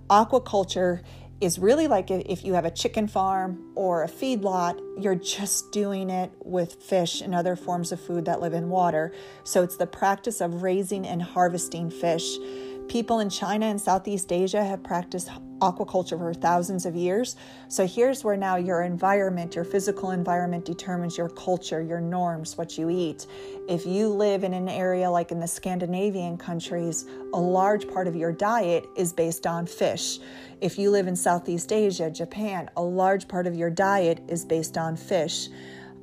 Aquaculture 0.09 1.03
is 1.41 1.59
really 1.59 1.87
like 1.87 2.09
if 2.09 2.43
you 2.43 2.53
have 2.53 2.65
a 2.65 2.71
chicken 2.71 3.07
farm 3.07 3.71
or 3.75 4.03
a 4.03 4.07
feedlot, 4.07 4.79
you're 4.99 5.13
just 5.13 5.71
doing 5.71 6.09
it 6.09 6.31
with 6.43 6.81
fish 6.81 7.21
and 7.21 7.35
other 7.35 7.55
forms 7.55 7.91
of 7.91 8.01
food 8.01 8.25
that 8.25 8.41
live 8.41 8.53
in 8.53 8.69
water. 8.69 9.13
So 9.43 9.61
it's 9.61 9.77
the 9.77 9.87
practice 9.87 10.41
of 10.41 10.63
raising 10.63 11.05
and 11.05 11.21
harvesting 11.21 11.91
fish. 11.91 12.37
People 12.87 13.19
in 13.19 13.29
China 13.29 13.65
and 13.65 13.81
Southeast 13.81 14.31
Asia 14.31 14.63
have 14.63 14.83
practiced 14.83 15.29
aquaculture 15.59 16.17
for 16.17 16.33
thousands 16.33 16.85
of 16.85 16.95
years. 16.95 17.35
So 17.69 17.87
here's 17.87 18.23
where 18.23 18.35
now 18.35 18.57
your 18.57 18.83
environment, 18.83 19.55
your 19.55 19.63
physical 19.63 20.11
environment 20.11 20.65
determines 20.65 21.17
your 21.17 21.29
culture, 21.29 21.81
your 21.81 22.01
norms, 22.01 22.57
what 22.57 22.77
you 22.77 22.89
eat. 22.89 23.25
If 23.69 23.85
you 23.85 24.09
live 24.09 24.43
in 24.43 24.53
an 24.53 24.67
area 24.67 25.09
like 25.09 25.31
in 25.31 25.39
the 25.39 25.47
Scandinavian 25.47 26.37
countries, 26.37 27.05
a 27.33 27.39
large 27.39 27.87
part 27.87 28.07
of 28.07 28.15
your 28.15 28.31
diet 28.31 28.85
is 28.97 29.13
based 29.13 29.47
on 29.47 29.65
fish. 29.65 30.19
If 30.59 30.77
you 30.77 30.91
live 30.91 31.07
in 31.07 31.15
Southeast 31.15 31.71
Asia, 31.71 32.11
Japan, 32.11 32.69
a 32.75 32.81
large 32.81 33.27
part 33.27 33.47
of 33.47 33.55
your 33.55 33.69
diet 33.69 34.21
is 34.27 34.43
based 34.43 34.77
on 34.77 34.97
fish. 34.97 35.47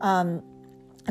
Um, 0.01 0.43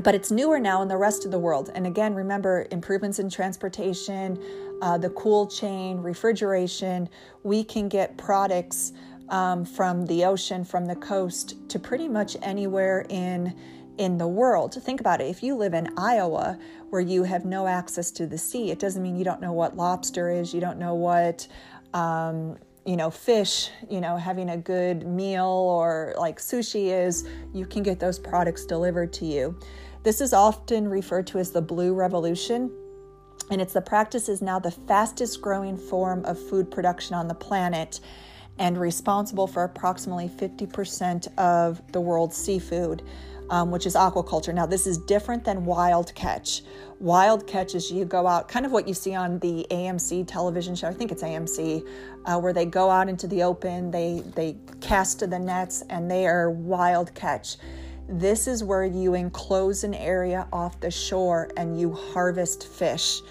but 0.03 0.15
it's 0.15 0.31
newer 0.31 0.59
now 0.59 0.81
in 0.81 0.87
the 0.87 0.97
rest 0.97 1.25
of 1.25 1.31
the 1.31 1.39
world. 1.39 1.71
And 1.73 1.85
again, 1.85 2.13
remember 2.13 2.67
improvements 2.71 3.19
in 3.19 3.29
transportation, 3.29 4.39
uh, 4.81 4.97
the 4.97 5.09
cold 5.11 5.51
chain, 5.51 5.97
refrigeration, 5.97 7.09
we 7.43 7.63
can 7.63 7.89
get 7.89 8.17
products 8.17 8.93
um, 9.29 9.65
from 9.65 10.05
the 10.05 10.25
ocean, 10.25 10.63
from 10.63 10.85
the 10.85 10.95
coast 10.95 11.55
to 11.69 11.79
pretty 11.79 12.07
much 12.07 12.35
anywhere 12.41 13.05
in 13.09 13.55
in 13.97 14.17
the 14.17 14.27
world. 14.27 14.73
Think 14.81 15.01
about 15.01 15.19
it. 15.19 15.25
If 15.25 15.43
you 15.43 15.55
live 15.55 15.73
in 15.73 15.89
Iowa 15.97 16.57
where 16.89 17.01
you 17.01 17.23
have 17.23 17.43
no 17.43 17.67
access 17.67 18.11
to 18.11 18.25
the 18.25 18.37
sea, 18.37 18.71
it 18.71 18.79
doesn't 18.79 19.03
mean 19.03 19.17
you 19.17 19.25
don't 19.25 19.41
know 19.41 19.51
what 19.51 19.75
lobster 19.75 20.31
is, 20.31 20.53
you 20.53 20.61
don't 20.61 20.79
know 20.79 20.95
what 20.95 21.45
um, 21.93 22.57
you 22.85 22.95
know, 22.95 23.09
fish, 23.09 23.69
you 23.89 23.99
know, 23.99 24.15
having 24.15 24.49
a 24.51 24.57
good 24.57 25.05
meal 25.05 25.45
or 25.45 26.15
like 26.17 26.39
sushi 26.39 26.87
is, 26.87 27.27
you 27.53 27.65
can 27.65 27.83
get 27.83 27.99
those 27.99 28.17
products 28.17 28.65
delivered 28.65 29.11
to 29.13 29.25
you. 29.25 29.59
This 30.03 30.21
is 30.21 30.33
often 30.33 30.87
referred 30.87 31.27
to 31.27 31.39
as 31.39 31.51
the 31.51 31.61
blue 31.61 31.93
revolution 31.93 32.71
and 33.49 33.61
it's 33.61 33.73
the 33.73 33.81
practice 33.81 34.29
is 34.29 34.41
now 34.41 34.59
the 34.59 34.71
fastest 34.71 35.41
growing 35.41 35.77
form 35.77 36.23
of 36.25 36.39
food 36.39 36.69
production 36.69 37.15
on 37.15 37.27
the 37.27 37.33
planet 37.33 37.99
and 38.59 38.79
responsible 38.79 39.47
for 39.47 39.63
approximately 39.63 40.27
50% 40.27 41.35
of 41.37 41.81
the 41.91 42.01
world's 42.01 42.35
seafood, 42.35 43.01
um, 43.49 43.71
which 43.71 43.85
is 43.85 43.95
aquaculture. 43.95 44.53
Now, 44.53 44.65
this 44.65 44.85
is 44.85 44.97
different 44.97 45.45
than 45.45 45.65
wild 45.65 46.13
catch. 46.13 46.61
Wild 46.99 47.47
catch 47.47 47.73
is 47.73 47.89
you 47.89 48.03
go 48.03 48.27
out, 48.27 48.49
kind 48.49 48.65
of 48.65 48.73
what 48.73 48.85
you 48.87 48.93
see 48.93 49.15
on 49.15 49.39
the 49.39 49.65
AMC 49.71 50.27
television 50.27 50.75
show. 50.75 50.89
I 50.89 50.93
think 50.93 51.11
it's 51.11 51.23
AMC, 51.23 51.87
uh, 52.25 52.37
where 52.39 52.51
they 52.51 52.65
go 52.65 52.89
out 52.89 53.07
into 53.07 53.25
the 53.27 53.43
open, 53.43 53.89
they 53.89 54.21
they 54.35 54.57
cast 54.81 55.19
to 55.19 55.27
the 55.27 55.39
nets, 55.39 55.81
and 55.89 56.11
they 56.11 56.27
are 56.27 56.51
wild 56.51 57.15
catch. 57.15 57.55
This 58.11 58.47
is 58.47 58.63
where 58.63 58.85
you 58.85 59.13
enclose 59.13 59.83
an 59.83 59.93
area 59.93 60.47
off 60.51 60.79
the 60.79 60.89
shore 60.89 61.51
and 61.55 61.79
you 61.79 61.93
harvest 61.93 62.67
fish. 62.67 63.21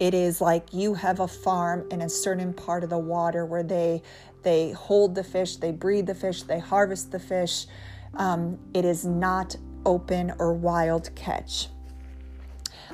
It 0.00 0.14
is 0.14 0.40
like 0.40 0.72
you 0.72 0.94
have 0.94 1.20
a 1.20 1.28
farm 1.28 1.86
in 1.90 2.00
a 2.00 2.08
certain 2.08 2.54
part 2.54 2.82
of 2.82 2.88
the 2.88 2.98
water 2.98 3.44
where 3.44 3.62
they 3.62 4.02
they 4.42 4.72
hold 4.72 5.14
the 5.14 5.22
fish, 5.22 5.56
they 5.56 5.70
breed 5.70 6.06
the 6.06 6.14
fish, 6.14 6.44
they 6.44 6.58
harvest 6.58 7.12
the 7.12 7.20
fish. 7.20 7.66
Um, 8.14 8.58
it 8.72 8.86
is 8.86 9.04
not 9.04 9.54
open 9.84 10.32
or 10.38 10.54
wild 10.54 11.14
catch. 11.14 11.68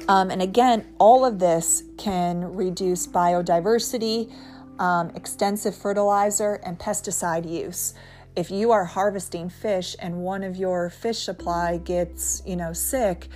Um, 0.09 0.31
and 0.31 0.43
again, 0.43 0.93
all 0.99 1.25
of 1.25 1.39
this 1.39 1.85
can 1.97 2.53
reduce 2.55 3.07
biodiversity, 3.07 4.33
um, 4.79 5.11
extensive 5.15 5.75
fertilizer, 5.75 6.61
and 6.65 6.79
pesticide 6.79 7.49
use 7.49 7.95
if 8.39 8.51
you 8.51 8.71
are 8.71 8.85
harvesting 8.85 9.51
fish 9.51 9.97
and 9.99 10.15
one 10.23 10.45
of 10.45 10.57
your 10.57 10.89
fish 10.91 11.19
supply 11.19 11.77
gets 11.77 12.43
you 12.47 12.57
know 12.57 12.73
sick 12.73 13.29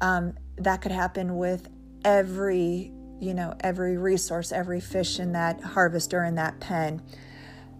um, 0.00 0.34
that 0.56 0.82
could 0.82 0.92
happen 0.92 1.36
with 1.38 1.68
every 2.04 2.92
you 3.20 3.34
know 3.34 3.54
every 3.60 3.96
resource 3.96 4.52
every 4.52 4.80
fish 4.80 5.18
in 5.18 5.32
that 5.32 5.60
harvest 5.60 6.12
or 6.12 6.24
in 6.24 6.34
that 6.34 6.60
pen 6.60 7.00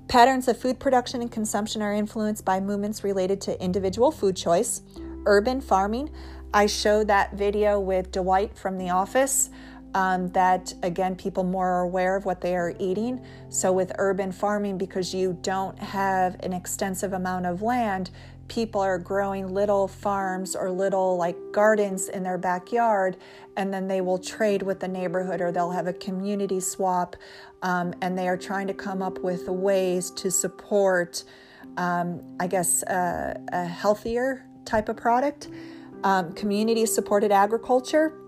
Patterns 0.09 0.47
of 0.47 0.59
food 0.59 0.79
production 0.79 1.23
and 1.23 1.33
consumption 1.33 1.81
are 1.81 1.95
influenced 1.95 2.45
by 2.45 2.61
movements 2.61 3.03
related 3.03 3.41
to 3.43 3.63
individual 3.63 4.11
food 4.11 4.37
choice. 4.37 4.83
Urban 5.25 5.61
farming, 5.61 6.11
I 6.53 6.67
showed 6.67 7.07
that 7.07 7.33
video 7.33 7.81
with 7.81 8.13
Dwight 8.13 8.55
from 8.59 8.77
The 8.77 8.91
Office. 8.91 9.49
Um, 9.95 10.29
that 10.29 10.73
again, 10.83 11.17
people 11.17 11.45
more 11.45 11.69
are 11.69 11.83
aware 11.83 12.17
of 12.17 12.25
what 12.25 12.41
they 12.41 12.57
are 12.57 12.75
eating. 12.79 13.23
So, 13.51 13.73
with 13.73 13.93
urban 13.99 14.33
farming, 14.33 14.79
because 14.79 15.13
you 15.13 15.39
don't 15.43 15.79
have 15.79 16.37
an 16.41 16.55
extensive 16.55 17.13
amount 17.13 17.45
of 17.45 17.61
land, 17.61 18.11
people 18.49 18.81
are 18.81 18.99
growing 18.99 19.49
little 19.53 19.89
farms 19.89 20.55
or 20.55 20.71
little 20.71 21.17
like 21.17 21.37
gardens 21.53 22.09
in 22.09 22.23
their 22.23 22.37
backyard, 22.39 23.17
and 23.57 23.73
then 23.73 23.89
they 23.89 24.01
will 24.01 24.19
trade 24.19 24.63
with 24.63 24.81
the 24.81 24.89
neighborhood 24.89 25.41
or 25.41 25.51
they'll 25.51 25.71
have 25.71 25.87
a 25.87 25.93
community 25.93 26.61
swap. 26.61 27.17
Um, 27.63 27.95
and 28.03 28.19
they 28.19 28.29
are 28.29 28.37
trying 28.37 28.67
to 28.67 28.75
come 28.75 29.03
up 29.03 29.21
with 29.21 29.49
ways 29.49 30.11
to 30.13 30.31
support, 30.31 31.25
um, 31.77 32.21
I 32.41 32.47
guess, 32.47 32.83
uh, 32.83 33.39
a 33.53 33.65
healthier 33.65 34.45
type 34.65 34.89
of 34.89 34.97
product. 34.97 35.49
Um, 36.05 36.33
community 36.33 36.85
supported 36.87 37.31
agriculture 37.31 38.19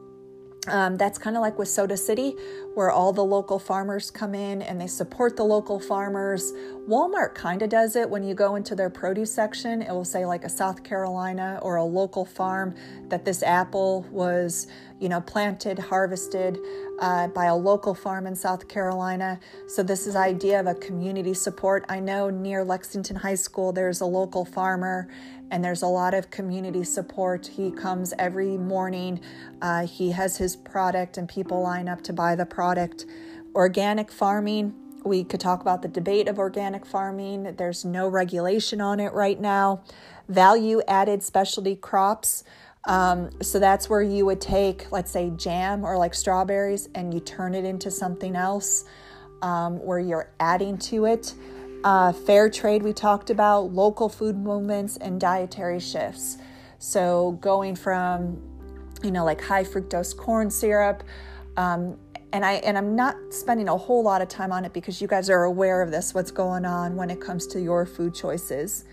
um, 0.69 0.97
that's 0.97 1.19
kind 1.19 1.37
of 1.37 1.43
like 1.43 1.59
with 1.59 1.69
Soda 1.69 1.97
City, 1.97 2.37
where 2.75 2.91
all 2.91 3.13
the 3.13 3.25
local 3.25 3.59
farmers 3.59 4.11
come 4.11 4.35
in 4.35 4.63
and 4.63 4.81
they 4.81 4.87
support 4.87 5.37
the 5.37 5.45
local 5.45 5.79
farmers. 5.79 6.53
Walmart 6.89 7.35
kind 7.35 7.61
of 7.61 7.69
does 7.69 7.97
it 7.97 8.09
when 8.09 8.23
you 8.23 8.35
go 8.35 8.57
into 8.57 8.75
their 8.75 8.89
produce 8.89 9.33
section. 9.33 9.83
It 9.83 9.91
will 9.91 10.05
say, 10.07 10.25
like 10.25 10.45
a 10.45 10.49
South 10.49 10.83
Carolina 10.83 11.59
or 11.63 11.77
a 11.77 11.85
local 11.85 12.25
farm, 12.25 12.75
that 13.09 13.27
this 13.27 13.43
apple 13.43 14.07
was, 14.11 14.67
you 15.01 15.11
know, 15.11 15.21
planted, 15.21 15.79
harvested 15.79 16.59
uh, 16.99 17.29
by 17.29 17.47
a 17.47 17.57
local 17.57 17.95
farm 17.95 18.27
in 18.27 18.35
South 18.35 18.67
Carolina. 18.67 19.39
So, 19.67 19.83
this 19.83 20.07
is 20.07 20.17
idea 20.17 20.61
of 20.61 20.67
a 20.67 20.75
community 20.75 21.35
support. 21.35 21.85
I 21.91 22.01
know 22.01 22.31
near 22.31 22.65
Lexington 22.65 23.17
High 23.17 23.35
School, 23.35 23.73
there's 23.73 24.01
a 24.01 24.07
local 24.07 24.47
farmer 24.47 25.09
and 25.55 25.65
there's 25.65 25.83
a 25.83 25.87
lot 25.87 26.15
of 26.15 26.31
community 26.31 26.83
support. 26.83 27.47
He 27.47 27.71
comes 27.71 28.13
every 28.19 28.59
morning, 28.59 29.21
uh, 29.63 29.87
he 29.87 30.11
has 30.11 30.37
his 30.37 30.57
product, 30.57 31.17
and 31.17 31.29
people 31.29 31.63
line 31.63 31.89
up 31.89 32.03
to 32.03 32.13
buy 32.13 32.35
the 32.35 32.45
product. 32.45 33.07
Organic 33.55 34.11
farming, 34.11 34.75
we 35.05 35.23
could 35.23 35.39
talk 35.39 35.61
about 35.61 35.81
the 35.81 35.87
debate 35.87 36.27
of 36.27 36.41
organic 36.41 36.85
farming. 36.85 37.55
There's 37.57 37.85
no 37.85 38.09
regulation 38.09 38.81
on 38.81 38.99
it 38.99 39.13
right 39.13 39.41
now. 39.41 39.85
Value 40.29 40.83
added 40.89 41.23
specialty 41.23 41.77
crops. 41.77 42.43
Um, 42.89 43.31
so 43.41 43.61
that's 43.61 43.89
where 43.89 44.03
you 44.03 44.27
would 44.27 44.41
take, 44.41 44.91
let's 44.91 45.13
say, 45.13 45.31
jam 45.37 45.85
or 45.85 45.97
like 45.97 46.15
strawberries 46.15 46.89
and 46.97 47.15
you 47.15 47.21
turn 47.21 47.55
it 47.55 47.65
into 47.65 47.93
something 47.93 48.35
else 48.35 48.87
um, 49.41 49.77
where 49.79 50.01
you're 50.01 50.33
adding 50.41 50.79
to 50.79 51.05
it. 51.05 51.33
Uh, 51.85 52.15
fair 52.15 52.49
trade, 52.49 52.83
we 52.83 52.95
talked 52.95 53.29
about, 53.29 53.71
local 53.75 54.09
food 54.09 54.39
movements, 54.39 54.97
and 54.97 55.21
dietary 55.21 55.79
shifts. 55.79 56.39
So, 56.79 57.33
going 57.43 57.77
from, 57.77 58.43
you 59.03 59.11
know, 59.11 59.23
like 59.23 59.43
high 59.43 59.65
fructose 59.65 60.17
corn 60.17 60.51
syrup, 60.51 61.05
um, 61.59 61.99
and 62.33 62.43
I 62.43 62.55
and 62.55 62.79
I'm 62.79 62.97
not 62.97 63.17
spending 63.29 63.69
a 63.69 63.77
whole 63.77 64.03
lot 64.03 64.23
of 64.23 64.29
time 64.29 64.51
on 64.51 64.65
it 64.65 64.73
because 64.73 65.03
you 65.03 65.07
guys 65.07 65.29
are 65.29 65.45
aware 65.45 65.83
of 65.83 65.91
this, 65.91 66.15
what's 66.15 66.31
going 66.31 66.65
on 66.65 66.97
when 66.97 67.11
it 67.11 67.21
comes 67.21 67.47
to 67.49 67.61
your 67.61 67.85
food 67.85 68.15
choices. 68.15 68.87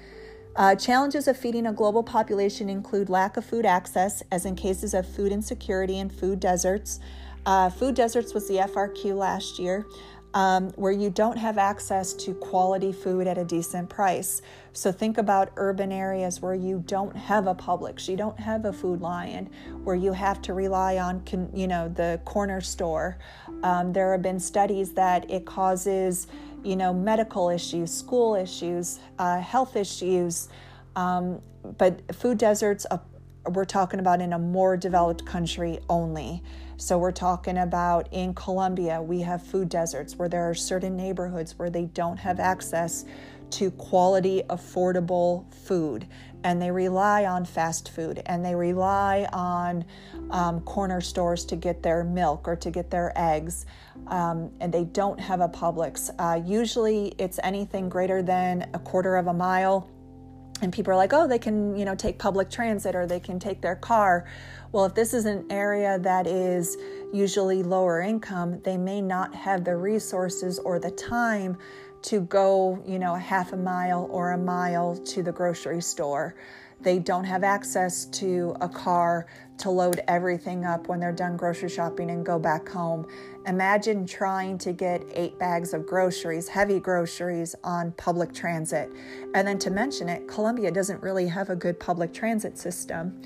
Uh, 0.58 0.76
challenges 0.76 1.30
of 1.30 1.38
feeding 1.38 1.68
a 1.68 1.74
global 1.74 2.04
population 2.04 2.68
include 2.70 3.10
lack 3.10 3.38
of 3.38 3.46
food 3.46 3.66
access, 3.66 4.22
as 4.34 4.46
in 4.46 4.54
cases 4.54 4.94
of 4.94 5.08
food 5.08 5.32
insecurity 5.32 5.98
and 5.98 6.12
food 6.12 6.42
deserts. 6.42 7.00
Uh, 7.46 7.70
food 7.70 7.96
deserts 7.96 8.34
was 8.34 8.50
the 8.50 8.56
FRQ 8.56 9.16
last 9.16 9.58
year 9.58 9.86
um, 10.34 10.70
where 10.72 10.92
you 10.92 11.10
don't 11.10 11.38
have 11.38 11.58
access 11.58 12.14
to 12.14 12.34
quality 12.36 12.92
food 12.92 13.28
at 13.28 13.38
a 13.38 13.44
decent 13.44 13.90
price. 13.90 14.42
So 14.74 14.92
think 14.92 15.18
about 15.18 15.52
urban 15.58 15.92
areas 15.92 16.42
where 16.42 16.56
you 16.56 16.84
don't 16.86 17.16
have 17.16 17.48
a 17.48 17.56
Publix, 17.56 18.08
you 18.08 18.16
don't 18.16 18.40
have 18.40 18.66
a 18.66 18.72
Food 18.72 19.02
Lion, 19.02 19.50
where 19.84 19.96
you 19.96 20.14
have 20.14 20.42
to 20.44 20.54
rely 20.54 20.98
on, 20.98 21.24
you 21.54 21.68
know, 21.68 21.90
the 21.90 22.22
corner 22.24 22.62
store. 22.62 23.18
Um, 23.64 23.92
there 23.92 24.12
have 24.14 24.22
been 24.22 24.40
studies 24.40 24.94
that 24.94 25.30
it 25.30 25.46
causes, 25.46 26.28
you 26.64 26.76
know, 26.76 26.94
medical 26.94 27.50
issues, 27.50 27.92
school 27.92 28.36
issues, 28.36 29.00
uh, 29.20 29.40
health 29.42 29.76
issues. 29.76 30.48
Um, 30.96 31.42
but 31.78 32.16
food 32.16 32.38
deserts, 32.38 32.86
uh, 32.90 32.98
we're 33.50 33.66
talking 33.66 34.00
about 34.00 34.22
in 34.22 34.34
a 34.34 34.40
more 34.40 34.78
developed 34.78 35.26
country 35.26 35.80
only. 35.90 36.44
So 36.82 36.98
we're 36.98 37.12
talking 37.12 37.60
about 37.60 38.08
in 38.12 38.34
Columbia, 38.34 39.00
we 39.00 39.22
have 39.22 39.44
food 39.44 39.70
deserts 39.70 40.16
where 40.16 40.28
there 40.28 40.50
are 40.50 40.56
certain 40.56 40.98
neighborhoods 40.98 41.60
where 41.60 41.70
they 41.70 41.86
don't 41.86 42.18
have 42.18 42.40
access 42.40 43.06
to 43.52 43.70
quality, 43.70 44.42
affordable 44.50 45.46
food. 45.54 46.08
And 46.44 46.60
they 46.60 46.72
rely 46.72 47.26
on 47.26 47.46
fast 47.46 47.92
food 47.92 48.24
and 48.26 48.44
they 48.44 48.56
rely 48.56 49.28
on 49.32 49.86
um, 50.32 50.62
corner 50.62 51.02
stores 51.02 51.46
to 51.46 51.56
get 51.56 51.84
their 51.84 52.04
milk 52.04 52.48
or 52.48 52.56
to 52.56 52.72
get 52.72 52.90
their 52.90 53.14
eggs. 53.16 53.68
Um, 54.08 54.50
and 54.60 54.74
they 54.74 54.86
don't 54.86 55.20
have 55.20 55.40
a 55.40 55.50
Publix. 55.50 56.10
Uh, 56.18 56.42
usually 56.44 57.14
it's 57.20 57.40
anything 57.44 57.90
greater 57.90 58.24
than 58.24 58.68
a 58.74 58.80
quarter 58.80 59.18
of 59.18 59.28
a 59.28 59.34
mile 59.34 59.88
and 60.62 60.72
people 60.72 60.94
are 60.94 60.98
like 60.98 61.14
oh 61.14 61.28
they 61.28 61.40
can 61.40 61.76
you 61.76 61.86
know 61.86 61.96
take 61.96 62.18
public 62.18 62.50
transit 62.50 62.96
or 62.96 63.06
they 63.06 63.20
can 63.20 63.40
take 63.40 63.62
their 63.62 63.76
car 63.76 64.26
well 64.72 64.86
if 64.86 64.94
this 64.94 65.14
is 65.14 65.26
an 65.26 65.46
area 65.50 66.00
that 66.00 66.28
is 66.28 66.78
usually 67.14 67.64
lower 67.64 68.02
income 68.02 68.62
they 68.64 68.78
may 68.78 69.02
not 69.02 69.34
have 69.36 69.64
the 69.64 69.76
resources 69.76 70.60
or 70.60 70.80
the 70.80 70.92
time 70.92 71.58
to 72.02 72.22
go 72.22 72.82
you 72.86 73.00
know 73.00 73.16
a 73.16 73.20
half 73.20 73.54
a 73.54 73.58
mile 73.58 74.08
or 74.12 74.32
a 74.32 74.38
mile 74.38 74.96
to 74.98 75.22
the 75.22 75.32
grocery 75.32 75.82
store 75.82 76.36
they 76.82 76.98
don't 76.98 77.26
have 77.26 77.44
access 77.44 78.06
to 78.06 78.56
a 78.60 78.68
car 78.68 79.28
to 79.60 79.70
load 79.70 80.02
everything 80.08 80.66
up 80.66 80.88
when 80.88 81.00
they're 81.00 81.12
done 81.12 81.38
grocery 81.38 81.70
shopping 81.70 82.10
and 82.10 82.26
go 82.26 82.40
back 82.40 82.68
home. 82.68 83.08
Imagine 83.48 84.06
trying 84.06 84.58
to 84.60 84.72
get 84.72 85.04
eight 85.14 85.38
bags 85.40 85.74
of 85.74 85.88
groceries, 85.88 86.48
heavy 86.48 86.80
groceries, 86.80 87.56
on 87.64 87.92
public 87.94 88.34
transit. 88.34 88.90
And 89.34 89.48
then 89.48 89.58
to 89.60 89.72
mention 89.72 90.10
it, 90.10 90.28
Columbia 90.28 90.72
doesn't 90.72 91.02
really 91.02 91.28
have 91.28 91.50
a 91.50 91.56
good 91.56 91.80
public 91.80 92.14
transit 92.14 92.58
system. 92.58 93.22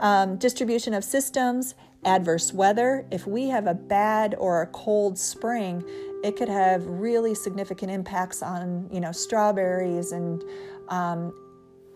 Um, 0.00 0.36
distribution 0.36 0.94
of 0.94 1.02
systems, 1.02 1.74
adverse 2.04 2.52
weather. 2.52 3.04
If 3.10 3.26
we 3.26 3.48
have 3.48 3.66
a 3.66 3.74
bad 3.74 4.36
or 4.38 4.62
a 4.62 4.66
cold 4.68 5.18
spring, 5.18 5.82
it 6.22 6.36
could 6.36 6.48
have 6.48 6.86
really 6.86 7.34
significant 7.34 7.90
impacts 7.90 8.42
on, 8.42 8.88
you 8.92 9.00
know, 9.00 9.10
strawberries 9.10 10.12
and 10.12 10.42
um, 10.88 11.32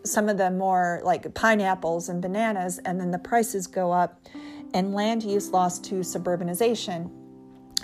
some 0.05 0.29
of 0.29 0.37
the 0.37 0.51
more 0.51 1.01
like 1.05 1.33
pineapples 1.35 2.09
and 2.09 2.21
bananas, 2.21 2.81
and 2.85 3.01
then 3.01 3.13
the 3.13 3.19
prices 3.19 3.69
go 3.69 3.93
up, 3.93 4.21
and 4.75 4.93
land 4.95 5.23
use 5.23 5.51
loss 5.51 5.79
to 5.79 5.97
suburbanization. 5.97 7.09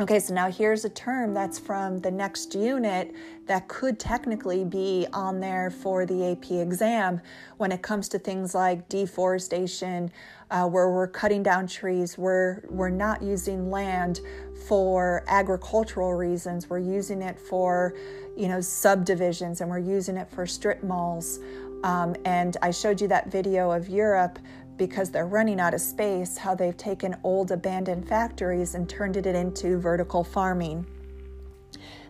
Okay, 0.01 0.21
so 0.21 0.33
now 0.33 0.49
here's 0.49 0.85
a 0.85 0.89
term 0.89 1.35
that's 1.35 1.59
from 1.59 1.99
the 1.99 2.11
next 2.11 2.55
unit 2.55 3.13
that 3.47 3.67
could 3.67 3.99
technically 3.99 4.65
be 4.65 5.09
on 5.13 5.41
there 5.41 5.71
for 5.71 6.07
the 6.07 6.31
AP 6.31 6.53
exam 6.53 7.21
when 7.57 7.73
it 7.73 7.83
comes 7.83 8.09
to 8.11 8.19
things 8.21 8.55
like 8.55 8.89
deforestation, 8.89 10.13
uh, 10.53 10.69
where 10.69 10.93
we're 10.93 11.09
cutting 11.09 11.43
down 11.43 11.67
trees, 11.67 12.17
where 12.17 12.63
we're 12.69 12.91
not 12.91 13.21
using 13.23 13.73
land 13.73 14.21
for 14.69 15.25
agricultural 15.27 16.15
reasons, 16.15 16.71
we're 16.71 16.79
using 16.79 17.21
it 17.21 17.37
for, 17.37 17.93
you 18.37 18.47
know, 18.47 18.61
subdivisions, 18.61 19.63
and 19.63 19.69
we're 19.69 19.81
using 19.81 20.17
it 20.17 20.31
for 20.31 20.47
strip 20.47 20.81
malls. 20.85 21.41
Um, 21.83 22.15
and 22.25 22.57
I 22.63 22.71
showed 22.71 23.01
you 23.01 23.09
that 23.09 23.33
video 23.33 23.73
of 23.73 23.89
Europe 23.89 24.39
because 24.79 25.11
they're 25.11 25.27
running 25.27 25.61
out 25.61 25.75
of 25.75 25.81
space, 25.81 26.38
how 26.38 26.55
they've 26.55 26.77
taken 26.77 27.17
old 27.25 27.51
abandoned 27.51 28.09
factories 28.09 28.75
and 28.75 28.88
turned 28.88 29.17
it 29.17 29.27
into 29.27 29.79
vertical 29.79 30.25
farming. 30.25 30.87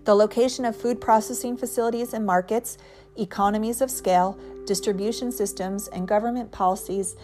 The 0.04 0.14
location 0.14 0.64
of 0.64 0.76
food 0.76 1.00
processing 1.00 1.57
facilities 1.57 2.12
and 2.14 2.24
markets, 2.24 2.78
economies 3.16 3.81
of 3.81 3.90
scale, 3.90 4.38
distribution 4.66 5.33
systems, 5.33 5.88
and 5.88 6.07
government 6.07 6.52
policies 6.52 7.16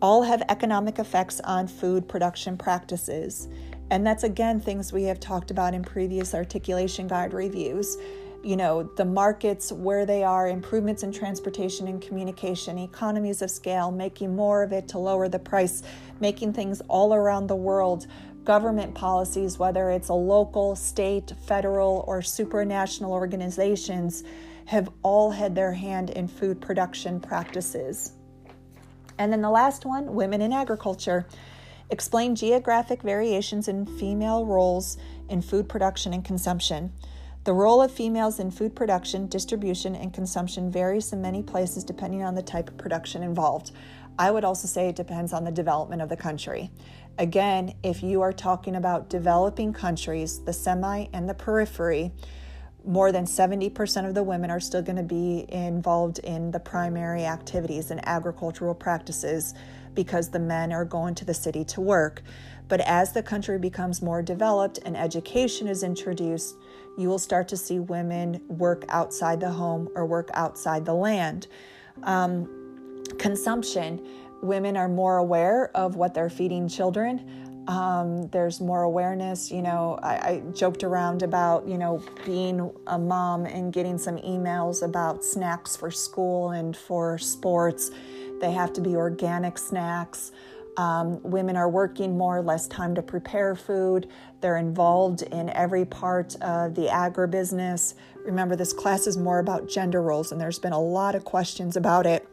all 0.00 0.22
have 0.22 0.42
economic 0.48 0.98
effects 0.98 1.40
on 1.40 1.66
food 1.66 2.08
production 2.08 2.56
practices. 2.56 3.48
And 3.90 4.06
that's 4.06 4.22
again 4.22 4.60
things 4.60 4.92
we 4.92 5.04
have 5.04 5.20
talked 5.20 5.50
about 5.50 5.74
in 5.74 5.82
previous 5.82 6.34
articulation 6.34 7.08
guide 7.08 7.34
reviews 7.34 7.98
you 8.42 8.56
know, 8.56 8.82
the 8.82 9.04
markets 9.04 9.70
where 9.70 10.06
they 10.06 10.24
are, 10.24 10.48
improvements 10.48 11.02
in 11.02 11.12
transportation 11.12 11.88
and 11.88 12.00
communication, 12.00 12.78
economies 12.78 13.42
of 13.42 13.50
scale, 13.50 13.90
making 13.90 14.34
more 14.34 14.62
of 14.62 14.72
it 14.72 14.88
to 14.88 14.98
lower 14.98 15.28
the 15.28 15.38
price, 15.38 15.82
making 16.20 16.52
things 16.52 16.80
all 16.88 17.14
around 17.14 17.46
the 17.46 17.56
world, 17.56 18.06
government 18.44 18.94
policies, 18.94 19.58
whether 19.58 19.90
it's 19.90 20.08
a 20.08 20.14
local, 20.14 20.74
state, 20.74 21.34
federal, 21.46 22.04
or 22.08 22.20
supranational 22.20 23.10
organizations, 23.10 24.24
have 24.64 24.88
all 25.02 25.30
had 25.30 25.54
their 25.54 25.72
hand 25.72 26.10
in 26.10 26.26
food 26.26 26.60
production 26.60 27.20
practices. 27.20 28.12
And 29.18 29.30
then 29.30 29.42
the 29.42 29.50
last 29.50 29.84
one 29.84 30.14
women 30.14 30.40
in 30.40 30.52
agriculture. 30.52 31.26
Explain 31.90 32.36
geographic 32.36 33.02
variations 33.02 33.66
in 33.66 33.84
female 33.84 34.46
roles 34.46 34.96
in 35.28 35.42
food 35.42 35.68
production 35.68 36.14
and 36.14 36.24
consumption. 36.24 36.92
The 37.44 37.54
role 37.54 37.80
of 37.80 37.90
females 37.90 38.38
in 38.38 38.50
food 38.50 38.76
production, 38.76 39.26
distribution, 39.26 39.94
and 39.94 40.12
consumption 40.12 40.70
varies 40.70 41.14
in 41.14 41.22
many 41.22 41.42
places 41.42 41.84
depending 41.84 42.22
on 42.22 42.34
the 42.34 42.42
type 42.42 42.68
of 42.68 42.76
production 42.76 43.22
involved. 43.22 43.72
I 44.18 44.30
would 44.30 44.44
also 44.44 44.68
say 44.68 44.88
it 44.88 44.96
depends 44.96 45.32
on 45.32 45.44
the 45.44 45.50
development 45.50 46.02
of 46.02 46.10
the 46.10 46.16
country. 46.18 46.70
Again, 47.18 47.74
if 47.82 48.02
you 48.02 48.20
are 48.20 48.34
talking 48.34 48.76
about 48.76 49.08
developing 49.08 49.72
countries, 49.72 50.40
the 50.40 50.52
semi 50.52 51.06
and 51.14 51.26
the 51.26 51.34
periphery, 51.34 52.12
more 52.84 53.10
than 53.10 53.24
70% 53.24 54.06
of 54.06 54.14
the 54.14 54.22
women 54.22 54.50
are 54.50 54.60
still 54.60 54.82
going 54.82 54.96
to 54.96 55.02
be 55.02 55.46
involved 55.48 56.18
in 56.18 56.50
the 56.50 56.60
primary 56.60 57.24
activities 57.24 57.90
and 57.90 58.06
agricultural 58.06 58.74
practices 58.74 59.54
because 59.94 60.28
the 60.28 60.38
men 60.38 60.72
are 60.72 60.84
going 60.84 61.14
to 61.14 61.24
the 61.24 61.34
city 61.34 61.64
to 61.64 61.80
work. 61.80 62.22
But 62.68 62.80
as 62.80 63.12
the 63.12 63.22
country 63.22 63.58
becomes 63.58 64.02
more 64.02 64.22
developed 64.22 64.78
and 64.84 64.96
education 64.96 65.66
is 65.66 65.82
introduced, 65.82 66.54
you 66.96 67.08
will 67.08 67.18
start 67.18 67.48
to 67.48 67.56
see 67.56 67.78
women 67.78 68.40
work 68.48 68.84
outside 68.88 69.40
the 69.40 69.50
home 69.50 69.88
or 69.94 70.04
work 70.06 70.30
outside 70.34 70.84
the 70.84 70.94
land. 70.94 71.46
Um, 72.02 73.04
consumption, 73.18 74.06
women 74.42 74.76
are 74.76 74.88
more 74.88 75.18
aware 75.18 75.74
of 75.76 75.96
what 75.96 76.14
they're 76.14 76.30
feeding 76.30 76.68
children. 76.68 77.64
Um, 77.68 78.28
there's 78.28 78.60
more 78.60 78.82
awareness. 78.82 79.50
You 79.50 79.62
know, 79.62 79.98
I, 80.02 80.14
I, 80.14 80.42
joked 80.52 80.82
around 80.82 81.22
about, 81.22 81.68
you 81.68 81.78
know, 81.78 82.02
being 82.24 82.72
a 82.86 82.98
mom 82.98 83.46
and 83.46 83.72
getting 83.72 83.98
some 83.98 84.16
emails 84.18 84.82
about 84.82 85.24
snacks 85.24 85.76
for 85.76 85.90
school 85.90 86.50
and 86.50 86.76
for 86.76 87.18
sports. 87.18 87.90
They 88.40 88.50
have 88.52 88.72
to 88.72 88.80
be 88.80 88.96
organic 88.96 89.58
snacks. 89.58 90.32
Um, 90.76 91.20
women 91.22 91.56
are 91.56 91.68
working 91.68 92.16
more, 92.16 92.40
less 92.40 92.66
time 92.66 92.94
to 92.94 93.02
prepare 93.02 93.54
food. 93.54 94.08
They're 94.40 94.56
involved 94.56 95.22
in 95.22 95.50
every 95.50 95.84
part 95.84 96.36
of 96.36 96.74
the 96.74 96.86
agribusiness. 96.86 97.94
Remember, 98.24 98.56
this 98.56 98.72
class 98.72 99.06
is 99.06 99.16
more 99.16 99.38
about 99.38 99.68
gender 99.68 100.02
roles, 100.02 100.32
and 100.32 100.40
there's 100.40 100.58
been 100.58 100.72
a 100.72 100.80
lot 100.80 101.14
of 101.14 101.24
questions 101.24 101.76
about 101.76 102.06
it. 102.06 102.26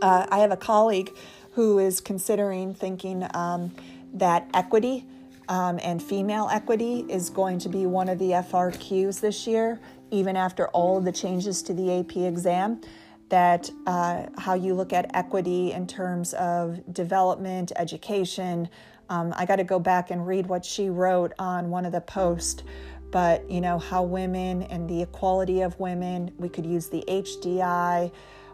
Uh, 0.00 0.26
I 0.30 0.38
have 0.38 0.52
a 0.52 0.56
colleague 0.56 1.14
who 1.52 1.78
is 1.78 2.00
considering 2.00 2.74
thinking 2.74 3.26
um, 3.34 3.72
that 4.14 4.48
equity 4.54 5.04
um, 5.48 5.80
and 5.82 6.02
female 6.02 6.48
equity 6.52 7.04
is 7.08 7.30
going 7.30 7.58
to 7.60 7.68
be 7.68 7.86
one 7.86 8.08
of 8.08 8.18
the 8.18 8.30
FRQs 8.30 9.20
this 9.20 9.46
year, 9.46 9.80
even 10.10 10.36
after 10.36 10.68
all 10.68 10.98
of 10.98 11.04
the 11.04 11.12
changes 11.12 11.62
to 11.62 11.74
the 11.74 11.98
AP 11.98 12.16
exam 12.16 12.80
that 13.28 13.70
uh, 13.86 14.26
how 14.38 14.54
you 14.54 14.74
look 14.74 14.92
at 14.92 15.14
equity 15.14 15.72
in 15.72 15.86
terms 15.86 16.34
of 16.34 16.80
development, 16.92 17.72
education. 17.76 18.68
Um, 19.08 19.32
I 19.36 19.46
got 19.46 19.56
to 19.56 19.64
go 19.64 19.78
back 19.78 20.10
and 20.10 20.26
read 20.26 20.46
what 20.46 20.64
she 20.64 20.88
wrote 20.88 21.32
on 21.38 21.70
one 21.70 21.84
of 21.84 21.92
the 21.92 22.00
posts, 22.00 22.62
but 23.10 23.48
you 23.50 23.60
know, 23.60 23.78
how 23.78 24.02
women 24.02 24.62
and 24.64 24.88
the 24.88 25.02
equality 25.02 25.60
of 25.62 25.78
women, 25.78 26.32
we 26.38 26.48
could 26.48 26.66
use 26.66 26.88
the 26.88 27.04
HDI, 27.08 28.10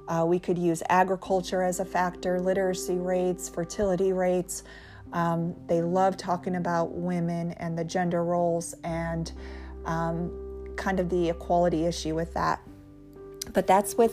uh, 0.07 0.25
we 0.27 0.39
could 0.39 0.59
use 0.59 0.83
agriculture 0.89 1.63
as 1.63 1.81
a 1.81 1.85
factor, 1.85 2.41
literacy 2.41 2.97
rates, 2.97 3.49
fertility 3.49 4.13
rates. 4.13 4.63
Um, 5.13 5.55
they 5.67 5.81
love 5.81 6.17
talking 6.17 6.57
about 6.57 6.93
women 6.93 7.53
and 7.53 7.79
the 7.79 7.85
gender 7.85 8.25
roles 8.25 8.75
and 8.85 9.33
um, 9.87 10.75
kind 10.77 11.01
of 11.01 11.09
the 11.09 11.31
equality 11.31 11.87
issue 11.87 12.15
with 12.15 12.35
that. 12.35 12.61
But 13.53 13.67
that's 13.67 13.95
with 13.95 14.13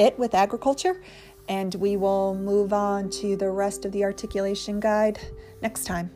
it 0.00 0.18
with 0.18 0.34
agriculture, 0.34 1.02
and 1.48 1.74
we 1.74 1.96
will 1.96 2.34
move 2.34 2.72
on 2.72 3.10
to 3.10 3.36
the 3.36 3.50
rest 3.50 3.84
of 3.84 3.92
the 3.92 4.02
articulation 4.02 4.80
guide 4.80 5.20
next 5.60 5.84
time. 5.84 6.10